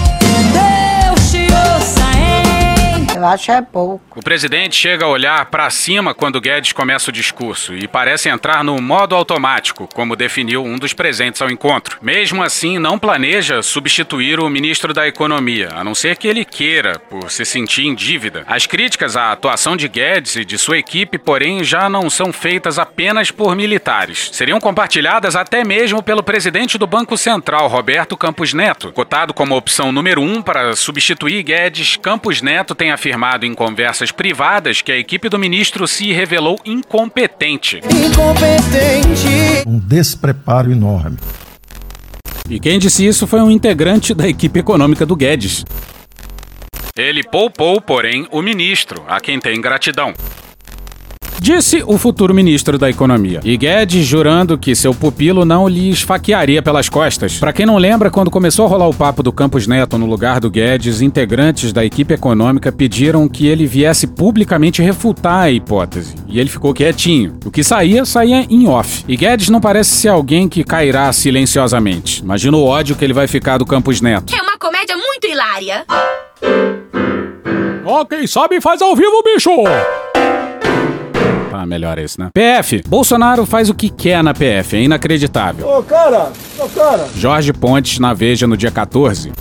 Eu 3.18 3.26
acho 3.26 3.52
é 3.52 3.62
pouco. 3.64 4.20
O 4.20 4.24
presidente 4.24 4.76
chega 4.76 5.04
a 5.04 5.10
olhar 5.10 5.44
para 5.48 5.70
cima 5.72 6.14
quando 6.14 6.40
Guedes 6.40 6.72
começa 6.72 7.10
o 7.10 7.14
discurso 7.14 7.74
e 7.74 7.88
parece 7.88 8.30
entrar 8.30 8.64
no 8.64 8.80
modo 8.80 9.16
automático, 9.16 9.90
como 9.92 10.16
definiu 10.16 10.64
um 10.64 10.78
dos 10.78 10.94
presentes 10.94 11.42
ao 11.42 11.50
encontro. 11.50 11.98
Mesmo 12.00 12.44
assim, 12.44 12.78
não 12.78 13.00
planeja 13.00 13.64
substituir 13.64 14.40
o 14.40 14.48
ministro 14.50 14.94
da 14.94 15.08
Economia, 15.08 15.70
a 15.74 15.84
não 15.84 15.96
ser 15.96 16.16
que 16.16 16.28
ele 16.28 16.46
queira, 16.46 17.00
por 17.00 17.32
se 17.32 17.44
sentir 17.44 17.88
em 17.88 17.96
dívida. 17.96 18.44
As 18.46 18.68
críticas 18.68 19.18
à 19.18 19.32
atuação 19.32 19.76
de 19.76 19.88
Guedes 19.88 20.36
e 20.36 20.46
de 20.46 20.58
sua 20.58 20.78
equipe, 20.78 21.18
porém, 21.18 21.64
já 21.64 21.90
não 21.90 22.12
são 22.12 22.32
feitas 22.32 22.78
apenas 22.78 23.32
por 23.32 23.56
militares. 23.56 24.30
Seriam 24.32 24.60
compartilhadas 24.60 25.36
até 25.36 25.64
mesmo 25.64 26.04
pelo 26.04 26.22
presidente 26.22 26.78
do 26.78 26.86
Banco 26.86 27.18
Central, 27.18 27.68
Roberto 27.68 28.16
Campos 28.16 28.54
Neto. 28.54 28.92
Cotado 28.92 29.34
como 29.34 29.58
opção 29.58 29.92
número 29.92 30.22
um 30.22 30.40
para 30.40 30.76
substituir 30.76 31.42
Guedes, 31.42 31.98
Campos 31.98 32.44
Neto 32.44 32.76
tem 32.76 32.92
afirmado 32.92 33.08
em 33.44 33.54
conversas 33.54 34.12
privadas 34.12 34.82
que 34.82 34.92
a 34.92 34.98
equipe 34.98 35.28
do 35.30 35.40
ministro 35.40 35.88
se 35.88 36.12
revelou 36.14 36.58
incompetente. 36.66 37.78
Incompetente. 37.78 39.64
Um 39.66 39.80
despreparo 39.80 40.72
enorme. 40.72 41.18
E 42.50 42.60
quem 42.60 42.80
disse 42.80 43.06
isso 43.06 43.28
foi 43.28 43.42
um 43.42 43.52
integrante 43.52 44.14
da 44.14 44.28
equipe 44.28 44.60
econômica 44.60 45.06
do 45.06 45.16
Guedes. 45.16 45.66
Ele 46.96 47.24
poupou, 47.24 47.82
porém, 47.82 48.28
o 48.32 48.42
ministro, 48.42 49.04
a 49.08 49.20
quem 49.20 49.40
tem 49.40 49.60
gratidão. 49.60 50.14
Disse 51.42 51.84
o 51.86 51.98
futuro 51.98 52.34
ministro 52.34 52.78
da 52.78 52.90
Economia. 52.90 53.40
E 53.44 53.56
Guedes 53.56 54.06
jurando 54.06 54.58
que 54.58 54.76
seu 54.76 54.94
pupilo 54.94 55.46
não 55.46 55.68
lhe 55.68 55.90
esfaquearia 55.90 56.62
pelas 56.62 56.90
costas. 56.90 57.38
Para 57.38 57.54
quem 57.54 57.66
não 57.66 57.78
lembra, 57.78 58.10
quando 58.10 58.32
começou 58.32 58.66
a 58.66 58.70
rolar 58.70 58.88
o 58.88 58.94
papo 58.94 59.24
do 59.24 59.32
Campos 59.32 59.68
Neto 59.68 59.98
no 59.98 60.06
lugar 60.06 60.40
do 60.40 60.50
Guedes, 60.50 61.02
integrantes 61.02 61.72
da 61.72 61.86
equipe 61.86 62.14
econômica 62.14 62.72
pediram 62.72 63.28
que 63.30 63.48
ele 63.48 63.66
viesse 63.66 64.08
publicamente 64.08 64.82
refutar 64.82 65.44
a 65.44 65.52
hipótese. 65.52 66.16
E 66.28 66.40
ele 66.40 66.50
ficou 66.50 66.74
quietinho. 66.74 67.38
O 67.46 67.52
que 67.52 67.64
saía, 67.64 68.04
saía 68.04 68.46
em 68.50 68.68
off. 68.68 69.06
E 69.08 69.16
Guedes 69.16 69.50
não 69.50 69.62
parece 69.62 69.92
ser 69.92 70.10
alguém 70.10 70.50
que 70.50 70.64
cairá 70.64 71.12
silenciosamente. 71.14 72.22
Imagina 72.22 72.58
o 72.58 72.66
ódio 72.66 72.96
que 72.96 73.06
ele 73.06 73.14
vai 73.14 73.28
ficar 73.28 73.58
do 73.58 73.66
Campos 73.66 74.02
Neto. 74.02 74.34
É 74.36 74.42
uma 74.42 74.58
comédia 74.58 74.96
muito 74.98 75.28
hilária. 75.28 75.86
Ó, 77.86 78.04
quem 78.04 78.28
sabe 78.28 78.60
faz 78.60 78.82
ao 78.82 78.96
vivo, 78.96 79.24
bicho! 79.24 79.52
Ah, 81.60 81.66
melhor 81.66 81.98
esse, 81.98 82.20
né? 82.20 82.30
PF. 82.32 82.84
Bolsonaro 82.88 83.44
faz 83.44 83.68
o 83.68 83.74
que 83.74 83.90
quer 83.90 84.24
na 84.24 84.32
PF, 84.32 84.78
é 84.78 84.82
inacreditável. 84.82 85.68
Ô, 85.68 85.82
cara, 85.82 86.32
ô, 86.60 86.70
cara. 86.70 87.08
Jorge 87.16 87.52
Pontes 87.52 87.98
na 87.98 88.14
Veja 88.14 88.46
no 88.46 88.56
dia 88.56 88.70
14. 88.70 89.32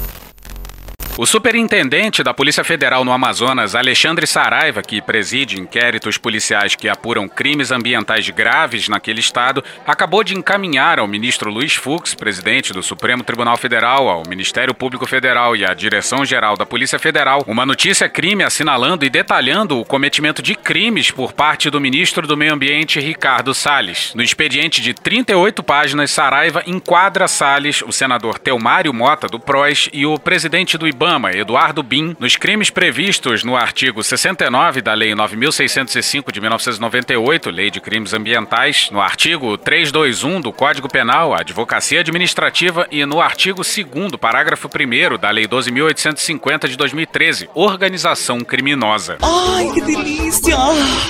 O 1.18 1.24
superintendente 1.24 2.22
da 2.22 2.34
Polícia 2.34 2.62
Federal 2.62 3.02
no 3.02 3.10
Amazonas, 3.10 3.74
Alexandre 3.74 4.26
Saraiva, 4.26 4.82
que 4.82 5.00
preside 5.00 5.58
inquéritos 5.58 6.18
policiais 6.18 6.74
que 6.74 6.90
apuram 6.90 7.26
crimes 7.26 7.70
ambientais 7.70 8.28
graves 8.28 8.86
naquele 8.86 9.20
estado, 9.20 9.64
acabou 9.86 10.22
de 10.22 10.36
encaminhar 10.36 10.98
ao 10.98 11.08
ministro 11.08 11.50
Luiz 11.50 11.74
Fux, 11.74 12.14
presidente 12.14 12.70
do 12.74 12.82
Supremo 12.82 13.24
Tribunal 13.24 13.56
Federal, 13.56 14.10
ao 14.10 14.24
Ministério 14.28 14.74
Público 14.74 15.06
Federal 15.06 15.56
e 15.56 15.64
à 15.64 15.72
Direção-Geral 15.72 16.54
da 16.54 16.66
Polícia 16.66 16.98
Federal, 16.98 17.42
uma 17.46 17.64
notícia 17.64 18.10
crime 18.10 18.44
assinalando 18.44 19.02
e 19.02 19.08
detalhando 19.08 19.80
o 19.80 19.86
cometimento 19.86 20.42
de 20.42 20.54
crimes 20.54 21.10
por 21.10 21.32
parte 21.32 21.70
do 21.70 21.80
ministro 21.80 22.26
do 22.26 22.36
Meio 22.36 22.52
Ambiente, 22.52 23.00
Ricardo 23.00 23.54
Salles. 23.54 24.12
No 24.14 24.22
expediente 24.22 24.82
de 24.82 24.92
38 24.92 25.62
páginas, 25.62 26.10
Saraiva 26.10 26.62
enquadra 26.66 27.26
Salles, 27.26 27.80
o 27.80 27.90
senador 27.90 28.38
Telmário 28.38 28.92
Mota, 28.92 29.26
do 29.26 29.40
PROS, 29.40 29.88
e 29.94 30.04
o 30.04 30.18
presidente 30.18 30.76
do 30.76 30.86
IBAN 30.86 31.05
Ibama, 31.06 31.30
Eduardo 31.30 31.84
Bin, 31.84 32.16
nos 32.18 32.34
crimes 32.34 32.68
previstos 32.68 33.44
no 33.44 33.54
artigo 33.54 34.02
69 34.02 34.82
da 34.82 34.92
Lei 34.92 35.14
9605 35.14 36.32
de 36.32 36.40
1998, 36.40 37.48
Lei 37.48 37.70
de 37.70 37.80
Crimes 37.80 38.12
Ambientais, 38.12 38.90
no 38.90 39.00
artigo 39.00 39.56
321 39.56 40.40
do 40.40 40.52
Código 40.52 40.88
Penal, 40.88 41.32
Advocacia 41.32 42.00
Administrativa 42.00 42.88
e 42.90 43.06
no 43.06 43.20
artigo 43.20 43.62
2 43.62 44.16
parágrafo 44.20 44.68
1 44.68 45.16
da 45.16 45.30
Lei 45.30 45.46
12850 45.46 46.68
de 46.68 46.76
2013, 46.76 47.50
Organização 47.54 48.40
Criminosa. 48.40 49.18
Ai, 49.22 49.70
que 49.72 49.82
delícia! 49.82 50.56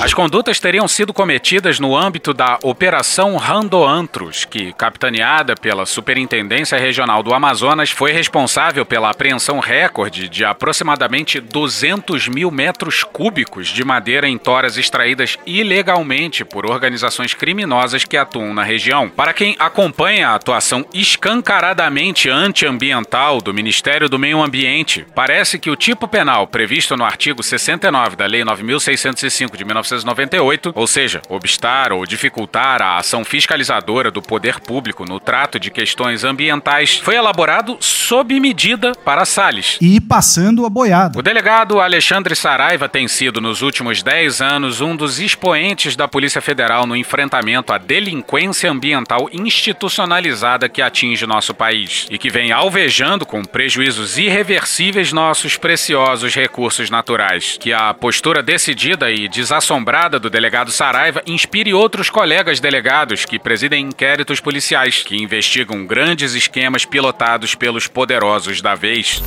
As 0.02 0.12
condutas 0.12 0.60
teriam 0.60 0.86
sido 0.86 1.14
cometidas 1.14 1.80
no 1.80 1.96
âmbito 1.96 2.34
da 2.34 2.58
Operação 2.62 3.38
Randoantros, 3.38 4.44
que, 4.44 4.74
capitaneada 4.74 5.54
pela 5.54 5.86
Superintendência 5.86 6.78
Regional 6.78 7.22
do 7.22 7.32
Amazonas, 7.32 7.90
foi 7.90 8.12
responsável 8.12 8.84
pela 8.84 9.08
apreensão 9.08 9.58
recorde 9.58 9.85
recorde 9.86 10.28
de 10.28 10.44
aproximadamente 10.44 11.38
200 11.38 12.26
mil 12.26 12.50
metros 12.50 13.04
cúbicos 13.04 13.68
de 13.68 13.84
madeira 13.84 14.28
em 14.28 14.36
toras 14.36 14.76
extraídas 14.76 15.38
ilegalmente 15.46 16.44
por 16.44 16.66
organizações 16.66 17.34
criminosas 17.34 18.02
que 18.02 18.16
atuam 18.16 18.52
na 18.52 18.64
região. 18.64 19.08
Para 19.08 19.32
quem 19.32 19.54
acompanha 19.60 20.30
a 20.30 20.34
atuação 20.34 20.84
escancaradamente 20.92 22.28
antiambiental 22.28 23.40
do 23.40 23.54
Ministério 23.54 24.08
do 24.08 24.18
Meio 24.18 24.42
Ambiente, 24.42 25.06
parece 25.14 25.56
que 25.56 25.70
o 25.70 25.76
tipo 25.76 26.08
penal 26.08 26.48
previsto 26.48 26.96
no 26.96 27.04
artigo 27.04 27.42
69 27.42 28.16
da 28.16 28.26
Lei 28.26 28.44
9605 28.44 29.56
de 29.56 29.64
1998, 29.64 30.72
ou 30.74 30.86
seja, 30.88 31.22
obstar 31.28 31.92
ou 31.92 32.04
dificultar 32.04 32.82
a 32.82 32.96
ação 32.96 33.24
fiscalizadora 33.24 34.10
do 34.10 34.20
poder 34.20 34.58
público 34.58 35.04
no 35.04 35.20
trato 35.20 35.60
de 35.60 35.70
questões 35.70 36.24
ambientais, 36.24 36.96
foi 36.96 37.14
elaborado 37.14 37.76
sob 37.78 38.38
medida 38.40 38.92
para 39.04 39.24
Salles, 39.24 39.75
e 39.80 40.00
passando 40.00 40.64
a 40.64 40.70
boiada. 40.70 41.18
O 41.18 41.22
delegado 41.22 41.80
Alexandre 41.80 42.34
Saraiva 42.34 42.88
tem 42.88 43.08
sido, 43.08 43.40
nos 43.40 43.62
últimos 43.62 44.02
10 44.02 44.40
anos, 44.40 44.80
um 44.80 44.94
dos 44.96 45.18
expoentes 45.18 45.96
da 45.96 46.08
Polícia 46.08 46.40
Federal 46.40 46.86
no 46.86 46.96
enfrentamento 46.96 47.72
à 47.72 47.78
delinquência 47.78 48.70
ambiental 48.70 49.28
institucionalizada 49.32 50.68
que 50.68 50.82
atinge 50.82 51.26
nosso 51.26 51.54
país 51.54 52.06
e 52.10 52.18
que 52.18 52.30
vem 52.30 52.52
alvejando 52.52 53.26
com 53.26 53.44
prejuízos 53.44 54.18
irreversíveis 54.18 55.12
nossos 55.12 55.56
preciosos 55.56 56.34
recursos 56.34 56.90
naturais. 56.90 57.56
Que 57.58 57.72
a 57.72 57.92
postura 57.94 58.42
decidida 58.42 59.10
e 59.10 59.28
desassombrada 59.28 60.18
do 60.18 60.30
delegado 60.30 60.70
Saraiva 60.70 61.22
inspire 61.26 61.72
outros 61.74 62.10
colegas 62.10 62.60
delegados 62.60 63.24
que 63.24 63.38
presidem 63.38 63.86
inquéritos 63.86 64.40
policiais 64.40 65.02
que 65.02 65.16
investigam 65.16 65.86
grandes 65.86 66.34
esquemas 66.34 66.84
pilotados 66.84 67.54
pelos 67.54 67.86
poderosos 67.86 68.60
da 68.60 68.74
vez. 68.74 69.22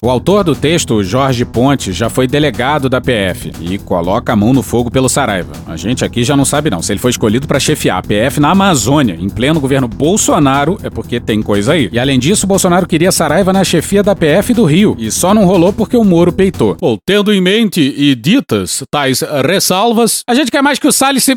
O 0.00 0.08
autor 0.08 0.44
do 0.44 0.54
texto, 0.54 1.02
Jorge 1.02 1.44
Ponte, 1.44 1.92
já 1.92 2.08
foi 2.08 2.28
delegado 2.28 2.88
da 2.88 3.00
PF 3.00 3.50
e 3.60 3.78
coloca 3.78 4.32
a 4.32 4.36
mão 4.36 4.52
no 4.52 4.62
fogo 4.62 4.92
pelo 4.92 5.08
Saraiva. 5.08 5.52
A 5.66 5.76
gente 5.76 6.04
aqui 6.04 6.22
já 6.22 6.36
não 6.36 6.44
sabe 6.44 6.70
não 6.70 6.80
se 6.80 6.92
ele 6.92 7.00
foi 7.00 7.10
escolhido 7.10 7.48
para 7.48 7.58
chefiar 7.58 7.98
a 7.98 8.02
PF 8.02 8.38
na 8.38 8.52
Amazônia, 8.52 9.16
em 9.18 9.28
pleno 9.28 9.58
governo 9.58 9.88
Bolsonaro, 9.88 10.78
é 10.84 10.88
porque 10.88 11.18
tem 11.18 11.42
coisa 11.42 11.72
aí. 11.72 11.88
E 11.90 11.98
além 11.98 12.16
disso, 12.16 12.46
Bolsonaro 12.46 12.86
queria 12.86 13.10
Saraiva 13.10 13.52
na 13.52 13.64
chefia 13.64 14.00
da 14.00 14.14
PF 14.14 14.54
do 14.54 14.64
Rio, 14.64 14.94
e 15.00 15.10
só 15.10 15.34
não 15.34 15.44
rolou 15.44 15.72
porque 15.72 15.96
o 15.96 16.04
Moro 16.04 16.32
peitou. 16.32 16.76
Bom, 16.80 16.96
tendo 17.04 17.34
em 17.34 17.40
mente 17.40 17.80
e 17.80 18.14
ditas 18.14 18.84
tais 18.92 19.24
ressalvas, 19.44 20.22
a 20.28 20.34
gente 20.34 20.52
quer 20.52 20.62
mais 20.62 20.78
que 20.78 20.86
o 20.86 20.92
Salles 20.92 21.24
se... 21.24 21.34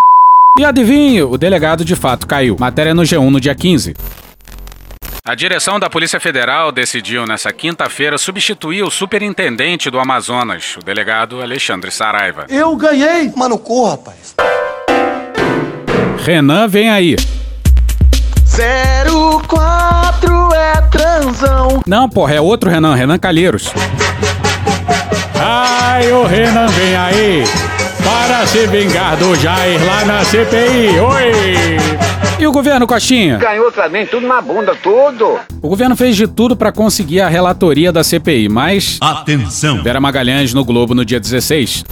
E 0.60 0.64
adivinha, 0.64 1.26
o 1.26 1.38
delegado 1.38 1.84
de 1.84 1.96
fato 1.96 2.28
caiu. 2.28 2.58
Matéria 2.60 2.94
no 2.94 3.02
G1 3.02 3.30
no 3.30 3.40
dia 3.40 3.56
15. 3.56 3.96
A 5.24 5.36
direção 5.36 5.80
da 5.80 5.88
Polícia 5.88 6.20
Federal 6.20 6.72
decidiu 6.72 7.28
nessa 7.28 7.54
quinta-feira 7.54 8.18
substituir 8.18 8.82
o 8.82 8.90
superintendente 8.90 9.88
do 9.92 10.00
Amazonas, 10.00 10.78
o 10.78 10.84
delegado 10.84 11.44
Alexandre 11.44 11.92
Saraiva. 11.92 12.48
Eu 12.50 12.76
ganhei! 12.76 13.32
Mano, 13.36 13.60
corra, 13.60 13.92
rapaz. 13.92 14.34
Renan 16.26 16.68
vem 16.68 16.90
aí. 16.90 17.16
04 18.48 20.54
é 20.56 20.82
transão. 20.90 21.84
Não, 21.86 22.10
porra, 22.10 22.34
é 22.34 22.42
outro 22.42 22.72
Renan, 22.72 22.96
Renan 22.96 23.20
Calheiros. 23.20 23.72
Ai, 25.40 26.12
o 26.12 26.26
Renan 26.26 26.66
vem 26.66 26.96
aí 26.96 27.44
para 28.04 28.48
se 28.48 28.66
vingar 28.66 29.18
do 29.18 29.36
Jair 29.36 29.86
lá 29.86 30.04
na 30.04 30.26
CPI. 30.26 31.00
Oi! 31.00 32.01
O 32.52 32.54
governo, 32.54 32.86
Coxinha? 32.86 33.38
Ganhou 33.38 33.72
também, 33.72 34.06
tudo 34.06 34.28
na 34.28 34.42
bunda, 34.42 34.76
tudo. 34.76 35.40
O 35.62 35.70
governo 35.70 35.96
fez 35.96 36.18
de 36.18 36.28
tudo 36.28 36.54
para 36.54 36.70
conseguir 36.70 37.22
a 37.22 37.30
relatoria 37.30 37.94
da 37.94 38.04
CPI, 38.04 38.50
mas. 38.50 39.00
Atenção! 39.00 39.82
Vera 39.82 40.02
Magalhães 40.02 40.54
no 40.54 40.66
Globo 40.66 40.94
no 40.94 41.06
dia 41.06 41.18
16. 41.18 41.86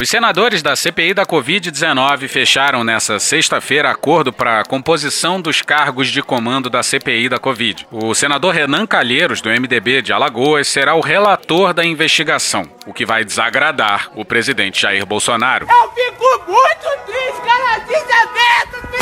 Os 0.00 0.08
senadores 0.08 0.62
da 0.62 0.76
CPI 0.76 1.12
da 1.12 1.26
Covid-19 1.26 2.28
fecharam 2.28 2.84
nessa 2.84 3.18
sexta-feira 3.18 3.90
acordo 3.90 4.32
para 4.32 4.60
a 4.60 4.64
composição 4.64 5.40
dos 5.40 5.60
cargos 5.60 6.06
de 6.06 6.22
comando 6.22 6.70
da 6.70 6.84
CPI 6.84 7.28
da 7.28 7.40
Covid. 7.40 7.88
O 7.90 8.14
senador 8.14 8.54
Renan 8.54 8.86
Calheiros, 8.86 9.40
do 9.40 9.50
MDB 9.50 10.02
de 10.02 10.12
Alagoas, 10.12 10.68
será 10.68 10.94
o 10.94 11.00
relator 11.00 11.74
da 11.74 11.84
investigação, 11.84 12.62
o 12.86 12.94
que 12.94 13.04
vai 13.04 13.24
desagradar 13.24 14.08
o 14.14 14.24
presidente 14.24 14.80
Jair 14.80 15.04
Bolsonaro. 15.04 15.66
Eu 15.68 15.90
fico 15.90 16.44
muito 16.46 17.06
triste, 17.06 17.40
cara, 17.44 17.78
desaberto! 17.80 19.01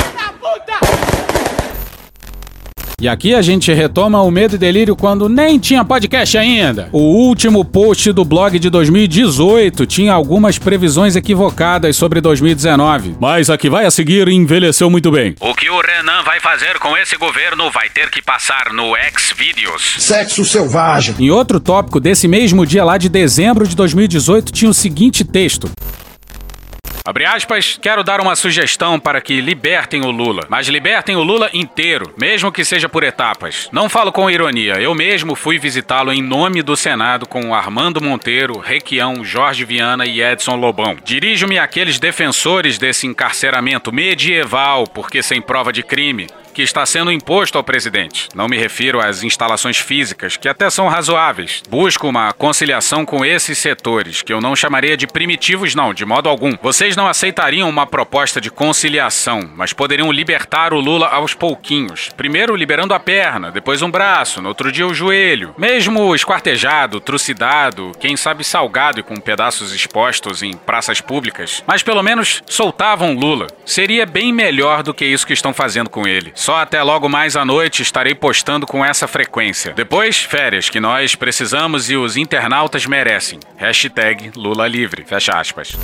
E 3.01 3.09
aqui 3.09 3.35
a 3.35 3.41
gente 3.41 3.73
retoma 3.73 4.21
o 4.21 4.31
Medo 4.31 4.57
e 4.57 4.59
Delírio 4.59 4.95
quando 4.95 5.27
nem 5.27 5.59
tinha 5.59 5.83
podcast 5.83 6.37
ainda. 6.37 6.91
O 6.93 6.99
último 6.99 7.65
post 7.65 8.13
do 8.13 8.27
blog 8.27 8.59
de 8.59 8.69
2018 8.69 9.87
tinha 9.87 10.13
algumas 10.13 10.59
previsões 10.59 11.17
equivocadas 11.17 11.97
sobre 11.97 12.21
2019. 12.21 13.17
Mas 13.19 13.49
a 13.49 13.57
que 13.57 13.71
vai 13.71 13.87
a 13.87 13.91
seguir 13.91 14.29
envelheceu 14.29 14.91
muito 14.91 15.11
bem. 15.11 15.35
O 15.41 15.55
que 15.55 15.71
o 15.71 15.81
Renan 15.81 16.23
vai 16.25 16.41
fazer 16.41 16.79
com 16.79 16.95
esse 16.95 17.17
governo 17.17 17.71
vai 17.71 17.89
ter 17.89 18.11
que 18.11 18.21
passar 18.21 18.71
no 18.75 18.93
Xvideos. 19.19 19.97
Sexo 19.99 20.45
selvagem. 20.45 21.15
Em 21.19 21.31
outro 21.31 21.59
tópico 21.59 22.01
desse 22.01 22.29
mesmo 22.29 22.67
dia 22.67 22.85
lá 22.85 22.99
de 22.99 23.09
dezembro 23.09 23.67
de 23.67 23.75
2018 23.75 24.53
tinha 24.53 24.71
o 24.71 24.75
seguinte 24.75 25.25
texto. 25.25 25.71
Abre 27.11 27.25
aspas, 27.25 27.77
quero 27.83 28.05
dar 28.05 28.21
uma 28.21 28.37
sugestão 28.37 29.01
para 29.01 29.21
que 29.21 29.41
libertem 29.41 30.01
o 30.03 30.13
Lula, 30.13 30.47
mas 30.49 30.69
libertem 30.69 31.17
o 31.17 31.25
Lula 31.25 31.51
inteiro, 31.53 32.15
mesmo 32.17 32.53
que 32.53 32.65
seja 32.65 32.89
por 32.89 33.03
etapas. 33.03 33.69
Não 33.73 33.89
falo 33.89 34.13
com 34.13 34.31
ironia, 34.31 34.75
eu 34.75 34.95
mesmo 34.95 35.35
fui 35.35 35.59
visitá-lo 35.59 36.13
em 36.13 36.23
nome 36.23 36.63
do 36.63 36.77
Senado 36.77 37.27
com 37.27 37.53
Armando 37.53 38.01
Monteiro, 38.01 38.61
Requião, 38.61 39.25
Jorge 39.25 39.65
Viana 39.65 40.07
e 40.07 40.23
Edson 40.23 40.55
Lobão. 40.55 40.97
Dirijo-me 41.03 41.59
àqueles 41.59 41.99
defensores 41.99 42.79
desse 42.79 43.09
encarceramento 43.09 43.93
medieval, 43.93 44.85
porque 44.87 45.21
sem 45.21 45.43
prova 45.43 45.73
de 45.73 45.83
crime, 45.83 46.29
que 46.53 46.63
está 46.63 46.85
sendo 46.85 47.13
imposto 47.13 47.57
ao 47.57 47.65
presidente. 47.65 48.29
Não 48.35 48.49
me 48.49 48.57
refiro 48.57 49.01
às 49.01 49.23
instalações 49.23 49.79
físicas, 49.79 50.37
que 50.37 50.49
até 50.49 50.69
são 50.71 50.89
razoáveis. 50.89 51.63
Busco 51.69 52.09
uma 52.09 52.33
conciliação 52.33 53.05
com 53.05 53.25
esses 53.25 53.59
setores, 53.59 54.23
que 54.23 54.33
eu 54.33 54.41
não 54.41 54.57
chamaria 54.57 54.97
de 54.97 55.07
primitivos, 55.07 55.75
não, 55.75 55.95
de 55.95 56.05
modo 56.05 56.29
algum. 56.29 56.53
Vocês 56.63 56.97
não 56.97 57.07
aceitariam 57.07 57.69
uma 57.69 57.87
proposta 57.87 58.41
de 58.41 58.51
conciliação, 58.51 59.51
mas 59.55 59.73
poderiam 59.73 60.13
libertar 60.13 60.73
o 60.73 60.81
Lula 60.81 61.09
aos 61.09 61.35
pouquinhos. 61.35 62.11
Primeiro 62.17 62.57
liberando 62.57 62.95
a 62.95 63.01
perna, 63.01 63.51
depois 63.51 63.83
um 63.83 63.91
braço, 63.91 64.43
no 64.43 64.49
outro 64.49 64.71
dia 64.71 64.87
o 64.87 64.95
joelho. 64.95 65.55
Mesmo 65.57 66.15
esquartejado, 66.15 67.01
trucidado, 67.01 67.93
quem 67.99 68.17
sabe 68.17 68.45
salgado 68.45 69.01
e 69.01 69.03
com 69.03 69.17
pedaços 69.17 69.73
expostos 69.73 70.43
em 70.43 70.53
praças 70.53 71.01
públicas. 71.01 71.63
Mas 71.67 71.83
pelo 71.83 72.03
menos 72.03 72.43
soltavam 72.47 73.15
Lula. 73.15 73.47
Seria 73.65 74.07
bem 74.07 74.33
melhor 74.33 74.83
do 74.83 74.95
que 74.95 75.05
isso 75.05 75.27
que 75.27 75.33
estão 75.33 75.53
fazendo 75.53 75.91
com 75.91 76.07
ele. 76.07 76.33
Só 76.41 76.57
até 76.57 76.83
logo 76.83 77.07
mais 77.07 77.37
à 77.37 77.45
noite 77.45 77.83
estarei 77.83 78.15
postando 78.15 78.67
com 78.67 78.83
essa 78.83 79.07
frequência. 79.07 79.75
Depois, 79.75 80.23
férias 80.23 80.71
que 80.71 80.81
nós 80.81 81.15
precisamos 81.15 81.91
e 81.91 81.97
os 81.97 82.17
internautas 82.17 82.87
merecem. 82.87 83.39
Hashtag 83.59 84.33
Lula 84.35 84.67
Livre. 84.67 85.05
Fecha 85.05 85.39
aspas. 85.39 85.77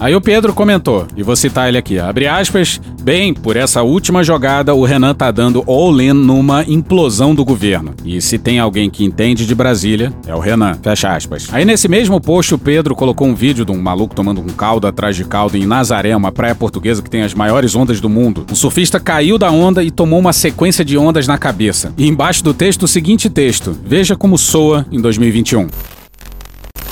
Aí 0.00 0.16
o 0.16 0.20
Pedro 0.20 0.54
comentou, 0.54 1.06
e 1.14 1.22
vou 1.22 1.36
citar 1.36 1.68
ele 1.68 1.76
aqui, 1.76 1.98
abre 1.98 2.26
aspas, 2.26 2.80
bem, 3.02 3.34
por 3.34 3.54
essa 3.54 3.82
última 3.82 4.24
jogada 4.24 4.74
o 4.74 4.82
Renan 4.82 5.14
tá 5.14 5.30
dando 5.30 5.62
all-in 5.66 6.14
numa 6.14 6.64
implosão 6.66 7.34
do 7.34 7.44
governo. 7.44 7.92
E 8.02 8.18
se 8.22 8.38
tem 8.38 8.58
alguém 8.58 8.88
que 8.88 9.04
entende 9.04 9.44
de 9.44 9.54
Brasília, 9.54 10.10
é 10.26 10.34
o 10.34 10.38
Renan, 10.38 10.74
fecha 10.82 11.14
aspas. 11.14 11.48
Aí 11.52 11.66
nesse 11.66 11.86
mesmo 11.86 12.18
post 12.18 12.54
o 12.54 12.58
Pedro 12.58 12.94
colocou 12.94 13.28
um 13.28 13.34
vídeo 13.34 13.62
de 13.62 13.72
um 13.72 13.78
maluco 13.78 14.14
tomando 14.14 14.40
um 14.40 14.46
caldo 14.46 14.86
atrás 14.86 15.14
de 15.14 15.24
caldo 15.24 15.58
em 15.58 15.66
Nazaré, 15.66 16.16
uma 16.16 16.32
praia 16.32 16.54
portuguesa 16.54 17.02
que 17.02 17.10
tem 17.10 17.20
as 17.20 17.34
maiores 17.34 17.76
ondas 17.76 18.00
do 18.00 18.08
mundo. 18.08 18.46
O 18.50 18.56
surfista 18.56 18.98
caiu 18.98 19.36
da 19.36 19.50
onda 19.50 19.84
e 19.84 19.90
tomou 19.90 20.18
uma 20.18 20.32
sequência 20.32 20.82
de 20.82 20.96
ondas 20.96 21.26
na 21.26 21.36
cabeça. 21.36 21.92
E 21.98 22.08
embaixo 22.08 22.42
do 22.42 22.54
texto 22.54 22.84
o 22.84 22.88
seguinte 22.88 23.28
texto, 23.28 23.76
veja 23.84 24.16
como 24.16 24.38
soa 24.38 24.86
em 24.90 24.98
2021. 24.98 25.68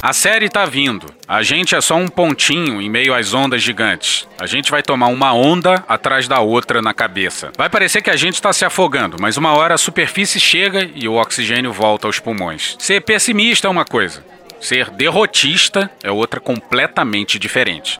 A 0.00 0.12
série 0.12 0.48
tá 0.48 0.64
vindo. 0.64 1.12
A 1.26 1.42
gente 1.42 1.74
é 1.74 1.80
só 1.80 1.96
um 1.96 2.06
pontinho 2.06 2.80
em 2.80 2.88
meio 2.88 3.12
às 3.12 3.34
ondas 3.34 3.60
gigantes. 3.60 4.28
A 4.38 4.46
gente 4.46 4.70
vai 4.70 4.80
tomar 4.80 5.08
uma 5.08 5.32
onda 5.32 5.84
atrás 5.88 6.28
da 6.28 6.38
outra 6.38 6.80
na 6.80 6.94
cabeça. 6.94 7.50
Vai 7.58 7.68
parecer 7.68 8.00
que 8.00 8.10
a 8.10 8.16
gente 8.16 8.40
tá 8.40 8.52
se 8.52 8.64
afogando, 8.64 9.16
mas 9.20 9.36
uma 9.36 9.52
hora 9.54 9.74
a 9.74 9.78
superfície 9.78 10.38
chega 10.38 10.88
e 10.94 11.08
o 11.08 11.14
oxigênio 11.14 11.72
volta 11.72 12.06
aos 12.06 12.20
pulmões. 12.20 12.76
Ser 12.78 13.00
pessimista 13.00 13.66
é 13.66 13.70
uma 13.70 13.84
coisa. 13.84 14.24
Ser 14.60 14.88
derrotista 14.90 15.90
é 16.02 16.12
outra 16.12 16.38
completamente 16.38 17.36
diferente. 17.36 17.98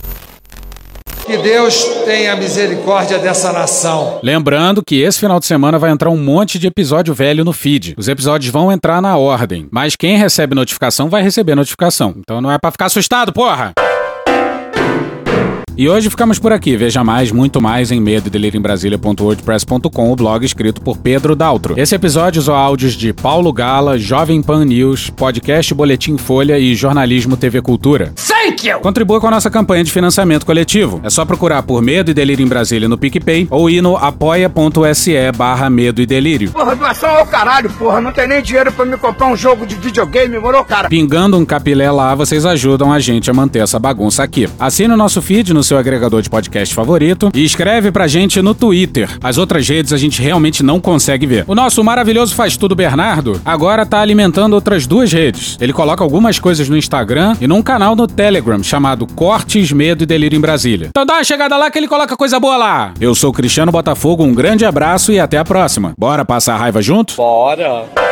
Que 1.28 1.36
Deus 1.36 1.84
tenha 2.06 2.34
misericórdia 2.36 3.18
dessa 3.18 3.52
nação. 3.52 4.18
Lembrando 4.22 4.82
que 4.82 5.02
esse 5.02 5.20
final 5.20 5.38
de 5.38 5.44
semana 5.44 5.78
vai 5.78 5.90
entrar 5.90 6.08
um 6.08 6.16
monte 6.16 6.58
de 6.58 6.66
episódio 6.66 7.12
velho 7.12 7.44
no 7.44 7.52
feed. 7.52 7.94
Os 7.98 8.08
episódios 8.08 8.50
vão 8.50 8.72
entrar 8.72 9.02
na 9.02 9.14
ordem, 9.18 9.68
mas 9.70 9.94
quem 9.94 10.16
recebe 10.16 10.54
notificação 10.54 11.10
vai 11.10 11.22
receber 11.22 11.54
notificação. 11.54 12.14
Então 12.16 12.40
não 12.40 12.50
é 12.50 12.56
para 12.56 12.70
ficar 12.70 12.86
assustado, 12.86 13.30
porra! 13.30 13.74
E 15.78 15.88
hoje 15.88 16.10
ficamos 16.10 16.40
por 16.40 16.52
aqui. 16.52 16.76
Veja 16.76 17.04
mais, 17.04 17.30
muito 17.30 17.62
mais 17.62 17.92
em 17.92 18.00
medo 18.00 18.28
o 20.10 20.16
blog 20.16 20.44
escrito 20.44 20.80
por 20.80 20.96
Pedro 20.96 21.36
Daltro. 21.36 21.78
Esse 21.78 21.94
episódio 21.94 22.40
usou 22.40 22.56
áudios 22.56 22.94
de 22.94 23.12
Paulo 23.12 23.52
Gala, 23.52 23.96
Jovem 23.96 24.42
Pan 24.42 24.64
News, 24.64 25.08
podcast 25.08 25.72
Boletim 25.72 26.18
Folha 26.18 26.58
e 26.58 26.74
Jornalismo 26.74 27.36
TV 27.36 27.62
Cultura. 27.62 28.12
Thank 28.16 28.66
you! 28.66 28.80
Contribua 28.80 29.20
com 29.20 29.28
a 29.28 29.30
nossa 29.30 29.48
campanha 29.48 29.84
de 29.84 29.92
financiamento 29.92 30.44
coletivo. 30.44 31.00
É 31.04 31.10
só 31.10 31.24
procurar 31.24 31.62
por 31.62 31.80
Medo 31.80 32.10
e 32.10 32.14
Delírio 32.14 32.44
em 32.44 32.48
Brasília 32.48 32.88
no 32.88 32.98
PicPay 32.98 33.46
ou 33.48 33.70
ir 33.70 33.80
no 33.80 33.96
apoia.se 33.96 35.30
barra 35.36 35.70
Medo 35.70 36.02
e 36.02 36.06
Delírio. 36.06 36.50
Porra, 36.50 36.74
doação 36.74 37.10
ao 37.10 37.26
caralho, 37.26 37.70
porra. 37.70 38.00
Não 38.00 38.10
tem 38.10 38.26
nem 38.26 38.42
dinheiro 38.42 38.72
pra 38.72 38.84
me 38.84 38.96
comprar 38.96 39.28
um 39.28 39.36
jogo 39.36 39.64
de 39.64 39.76
videogame, 39.76 40.40
morou, 40.40 40.64
cara? 40.64 40.88
Pingando 40.88 41.38
um 41.38 41.44
capilé 41.44 41.88
lá, 41.88 42.16
vocês 42.16 42.44
ajudam 42.44 42.92
a 42.92 42.98
gente 42.98 43.30
a 43.30 43.32
manter 43.32 43.60
essa 43.60 43.78
bagunça 43.78 44.24
aqui. 44.24 44.48
Assine 44.58 44.92
o 44.92 44.96
nosso 44.96 45.22
feed 45.22 45.54
no 45.54 45.67
seu 45.68 45.78
agregador 45.78 46.22
de 46.22 46.30
podcast 46.30 46.74
favorito 46.74 47.30
e 47.34 47.44
escreve 47.44 47.92
pra 47.92 48.06
gente 48.06 48.40
no 48.42 48.54
Twitter. 48.54 49.08
As 49.22 49.38
outras 49.38 49.68
redes 49.68 49.92
a 49.92 49.96
gente 49.96 50.20
realmente 50.20 50.62
não 50.62 50.80
consegue 50.80 51.26
ver. 51.26 51.44
O 51.46 51.54
nosso 51.54 51.84
maravilhoso 51.84 52.34
faz 52.34 52.56
tudo 52.56 52.74
Bernardo 52.74 53.40
agora 53.44 53.84
tá 53.84 54.00
alimentando 54.00 54.54
outras 54.54 54.86
duas 54.86 55.12
redes. 55.12 55.56
Ele 55.60 55.72
coloca 55.72 56.02
algumas 56.02 56.38
coisas 56.38 56.68
no 56.68 56.76
Instagram 56.76 57.36
e 57.40 57.46
num 57.46 57.62
canal 57.62 57.94
no 57.94 58.06
Telegram 58.06 58.62
chamado 58.62 59.06
Cortes, 59.06 59.72
Medo 59.72 60.04
e 60.04 60.06
Delírio 60.06 60.36
em 60.36 60.40
Brasília. 60.40 60.88
Então 60.88 61.04
dá 61.04 61.14
uma 61.14 61.24
chegada 61.24 61.56
lá 61.56 61.70
que 61.70 61.78
ele 61.78 61.88
coloca 61.88 62.16
coisa 62.16 62.38
boa 62.40 62.56
lá. 62.56 62.94
Eu 63.00 63.14
sou 63.14 63.32
Cristiano 63.32 63.72
Botafogo, 63.72 64.24
um 64.24 64.34
grande 64.34 64.64
abraço 64.64 65.12
e 65.12 65.20
até 65.20 65.38
a 65.38 65.44
próxima. 65.44 65.92
Bora 65.98 66.24
passar 66.24 66.54
a 66.54 66.58
raiva 66.58 66.80
junto? 66.80 67.14
Bora. 67.16 68.07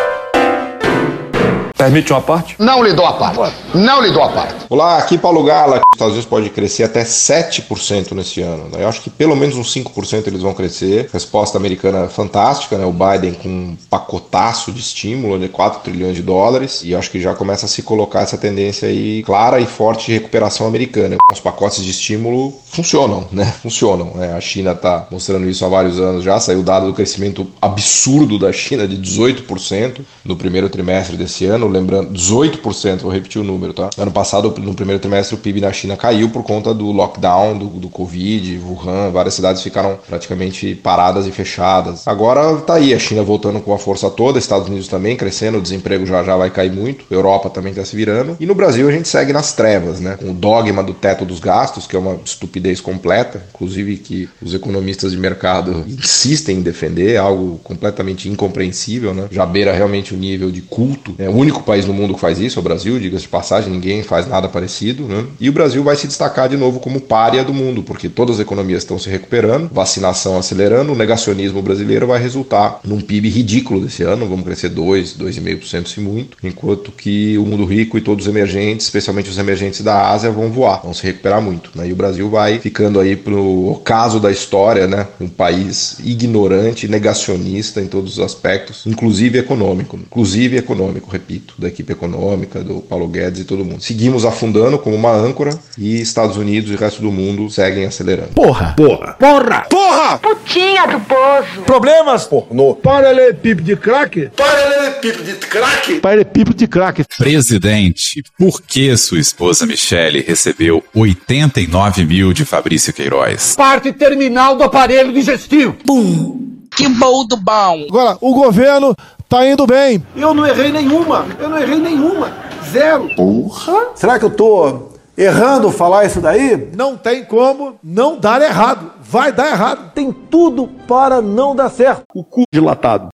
Permite 1.76 2.10
uma 2.10 2.22
parte? 2.22 2.56
Não 2.58 2.82
lhe 2.82 2.94
dou 2.94 3.04
a 3.04 3.12
parte. 3.12 3.54
Não 3.74 4.00
lhe 4.00 4.10
dou 4.10 4.22
a 4.22 4.30
parte. 4.30 4.64
Olá, 4.70 4.96
aqui 4.96 5.18
Paulo 5.18 5.44
Gala. 5.44 5.76
Os 5.76 5.96
Estados 5.96 6.14
Unidos 6.14 6.28
pode 6.28 6.48
crescer 6.48 6.84
até 6.84 7.04
7% 7.04 8.12
nesse 8.12 8.40
ano. 8.40 8.70
Eu 8.78 8.88
acho 8.88 9.02
que 9.02 9.10
pelo 9.10 9.36
menos 9.36 9.56
uns 9.56 9.74
5% 9.74 10.26
eles 10.26 10.40
vão 10.40 10.54
crescer. 10.54 11.10
Resposta 11.12 11.58
americana 11.58 12.08
fantástica, 12.08 12.78
né? 12.78 12.86
O 12.86 12.92
Biden 12.92 13.34
com 13.34 13.48
um 13.48 13.76
pacotaço 13.90 14.72
de 14.72 14.80
estímulo 14.80 15.38
de 15.38 15.48
4 15.48 15.80
trilhões 15.80 16.16
de 16.16 16.22
dólares. 16.22 16.82
E 16.82 16.92
eu 16.92 16.98
acho 16.98 17.10
que 17.10 17.20
já 17.20 17.34
começa 17.34 17.66
a 17.66 17.68
se 17.68 17.82
colocar 17.82 18.22
essa 18.22 18.38
tendência 18.38 18.88
aí 18.88 19.22
clara 19.22 19.60
e 19.60 19.66
forte 19.66 20.06
de 20.06 20.12
recuperação 20.14 20.66
americana. 20.66 21.16
Os 21.30 21.40
pacotes 21.40 21.84
de 21.84 21.90
estímulo 21.90 22.54
funcionam, 22.64 23.28
né? 23.30 23.52
Funcionam. 23.62 24.12
Né? 24.14 24.32
A 24.32 24.40
China 24.40 24.72
está 24.72 25.06
mostrando 25.10 25.46
isso 25.46 25.62
há 25.62 25.68
vários 25.68 26.00
anos 26.00 26.24
já. 26.24 26.40
Saiu 26.40 26.60
o 26.60 26.62
dado 26.62 26.86
do 26.86 26.94
crescimento 26.94 27.46
absurdo 27.60 28.38
da 28.38 28.50
China 28.50 28.88
de 28.88 28.96
18% 28.96 30.00
no 30.24 30.36
primeiro 30.36 30.70
trimestre 30.70 31.18
desse 31.18 31.44
ano 31.44 31.65
lembrando, 31.68 32.12
18%, 32.12 33.00
vou 33.00 33.12
repetir 33.12 33.40
o 33.40 33.44
número, 33.44 33.72
tá? 33.72 33.90
Ano 33.96 34.10
passado, 34.10 34.54
no 34.58 34.74
primeiro 34.74 35.00
trimestre, 35.00 35.34
o 35.34 35.38
PIB 35.38 35.60
da 35.60 35.72
China 35.72 35.96
caiu 35.96 36.30
por 36.30 36.42
conta 36.42 36.72
do 36.72 36.90
lockdown, 36.92 37.58
do, 37.58 37.66
do 37.66 37.88
Covid, 37.88 38.58
Wuhan, 38.58 39.10
várias 39.10 39.34
cidades 39.34 39.62
ficaram 39.62 39.98
praticamente 40.06 40.74
paradas 40.74 41.26
e 41.26 41.30
fechadas. 41.30 42.06
Agora 42.06 42.56
tá 42.58 42.74
aí, 42.74 42.94
a 42.94 42.98
China 42.98 43.22
voltando 43.22 43.60
com 43.60 43.72
a 43.72 43.78
força 43.78 44.10
toda, 44.10 44.38
Estados 44.38 44.68
Unidos 44.68 44.88
também 44.88 45.16
crescendo, 45.16 45.58
o 45.58 45.62
desemprego 45.62 46.06
já 46.06 46.22
já 46.22 46.36
vai 46.36 46.50
cair 46.50 46.72
muito, 46.72 47.04
Europa 47.10 47.50
também 47.50 47.72
tá 47.72 47.84
se 47.84 47.96
virando. 47.96 48.36
E 48.38 48.46
no 48.46 48.54
Brasil 48.54 48.88
a 48.88 48.92
gente 48.92 49.08
segue 49.08 49.32
nas 49.32 49.52
trevas, 49.52 50.00
né? 50.00 50.16
Com 50.16 50.30
o 50.30 50.34
dogma 50.34 50.82
do 50.82 50.94
teto 50.94 51.24
dos 51.24 51.40
gastos, 51.40 51.86
que 51.86 51.96
é 51.96 51.98
uma 51.98 52.18
estupidez 52.24 52.80
completa, 52.80 53.42
inclusive 53.54 53.96
que 53.98 54.28
os 54.42 54.54
economistas 54.54 55.12
de 55.12 55.18
mercado 55.18 55.84
insistem 55.86 56.58
em 56.58 56.62
defender, 56.62 57.16
algo 57.16 57.58
completamente 57.62 58.28
incompreensível, 58.28 59.14
né? 59.14 59.28
Já 59.30 59.46
beira 59.46 59.72
realmente 59.72 60.14
o 60.14 60.16
nível 60.16 60.50
de 60.50 60.60
culto, 60.62 61.14
é 61.18 61.28
o 61.28 61.32
único 61.32 61.55
país 61.62 61.86
no 61.86 61.92
mundo 61.92 62.14
que 62.14 62.20
faz 62.20 62.38
isso, 62.38 62.58
é 62.58 62.60
o 62.60 62.62
Brasil, 62.62 62.98
diga-se 62.98 63.22
de 63.22 63.28
passagem, 63.28 63.70
ninguém 63.70 64.02
faz 64.02 64.26
nada 64.26 64.48
parecido, 64.48 65.04
né? 65.04 65.24
E 65.40 65.48
o 65.48 65.52
Brasil 65.52 65.82
vai 65.82 65.96
se 65.96 66.06
destacar 66.06 66.48
de 66.48 66.56
novo 66.56 66.80
como 66.80 67.00
párea 67.00 67.44
do 67.44 67.52
mundo, 67.52 67.82
porque 67.82 68.08
todas 68.08 68.36
as 68.36 68.42
economias 68.42 68.82
estão 68.82 68.98
se 68.98 69.08
recuperando, 69.08 69.70
vacinação 69.72 70.38
acelerando, 70.38 70.92
o 70.92 70.96
negacionismo 70.96 71.62
brasileiro 71.62 72.06
vai 72.06 72.20
resultar 72.20 72.80
num 72.84 73.00
PIB 73.00 73.28
ridículo 73.28 73.80
desse 73.80 74.02
ano, 74.02 74.28
vamos 74.28 74.44
crescer 74.44 74.68
2, 74.70 75.16
2,5% 75.16 75.86
se 75.86 76.00
muito, 76.00 76.36
enquanto 76.42 76.92
que 76.92 77.36
o 77.38 77.44
mundo 77.44 77.64
rico 77.64 77.96
e 77.98 78.00
todos 78.00 78.26
os 78.26 78.30
emergentes, 78.30 78.86
especialmente 78.86 79.30
os 79.30 79.38
emergentes 79.38 79.80
da 79.80 80.10
Ásia, 80.10 80.30
vão 80.30 80.50
voar, 80.50 80.82
vão 80.82 80.94
se 80.94 81.02
recuperar 81.04 81.40
muito, 81.40 81.70
né? 81.74 81.88
E 81.88 81.92
o 81.92 81.96
Brasil 81.96 82.28
vai 82.28 82.58
ficando 82.58 83.00
aí 83.00 83.16
pro 83.16 83.70
ocaso 83.70 84.18
da 84.20 84.30
história, 84.30 84.86
né? 84.86 85.06
Um 85.20 85.28
país 85.28 85.98
ignorante, 86.04 86.88
negacionista 86.88 87.80
em 87.80 87.86
todos 87.86 88.18
os 88.18 88.24
aspectos, 88.24 88.84
inclusive 88.86 89.38
econômico, 89.38 89.96
inclusive 89.96 90.56
econômico, 90.56 91.10
repito 91.10 91.45
da 91.58 91.68
equipe 91.68 91.92
econômica, 91.92 92.62
do 92.62 92.80
Paulo 92.80 93.08
Guedes 93.08 93.40
e 93.40 93.44
todo 93.44 93.64
mundo. 93.64 93.82
Seguimos 93.82 94.24
afundando 94.24 94.78
como 94.78 94.96
uma 94.96 95.12
âncora 95.12 95.58
e 95.78 96.00
Estados 96.00 96.36
Unidos 96.36 96.70
e 96.70 96.74
o 96.74 96.78
resto 96.78 97.00
do 97.02 97.10
mundo 97.10 97.48
seguem 97.50 97.86
acelerando. 97.86 98.30
Porra! 98.34 98.74
Porra! 98.76 99.12
Porra! 99.18 99.66
Porra! 99.68 100.18
Putinha 100.18 100.86
do 100.86 101.00
poço. 101.00 101.62
Problemas? 101.64 102.24
Pornô. 102.24 102.74
Paralelepípedo 102.74 103.62
de 103.62 103.76
crack? 103.76 104.30
Paralelepípedo 104.36 105.24
de 105.24 105.34
crack. 105.34 106.00
Paralelepípedo 106.00 106.56
de 106.56 106.66
crack. 106.66 107.04
Presidente, 107.18 108.22
por 108.38 108.62
que 108.62 108.96
sua 108.96 109.18
esposa 109.18 109.66
Michele 109.66 110.20
recebeu 110.20 110.82
89 110.94 112.04
mil 112.04 112.32
de 112.32 112.44
Fabrício 112.44 112.92
Queiroz? 112.92 113.54
Parte 113.56 113.92
terminal 113.92 114.56
do 114.56 114.64
aparelho 114.64 115.12
digestivo. 115.12 115.76
Bum. 115.84 116.46
Que 116.76 116.88
bom 116.88 117.26
do 117.26 117.38
bom. 117.38 117.86
Agora, 117.88 118.18
o 118.20 118.34
governo 118.34 118.94
tá 119.28 119.46
indo 119.46 119.66
bem. 119.66 120.04
Eu 120.14 120.34
não 120.34 120.46
errei 120.46 120.72
nenhuma. 120.72 121.26
Eu 121.38 121.48
não 121.48 121.58
errei 121.58 121.78
nenhuma. 121.78 122.32
Zero. 122.70 123.08
Porra! 123.14 123.88
Será 123.94 124.18
que 124.18 124.24
eu 124.24 124.30
tô 124.30 124.90
errando 125.16 125.70
falar 125.70 126.04
isso 126.04 126.20
daí? 126.20 126.70
Não 126.76 126.96
tem 126.96 127.24
como 127.24 127.78
não 127.82 128.18
dar 128.18 128.42
errado. 128.42 128.92
Vai 129.00 129.32
dar 129.32 129.48
errado. 129.48 129.92
Tem 129.94 130.12
tudo 130.12 130.68
para 130.86 131.22
não 131.22 131.54
dar 131.54 131.70
certo. 131.70 132.02
O 132.14 132.24
cu 132.24 132.42
dilatado. 132.52 133.08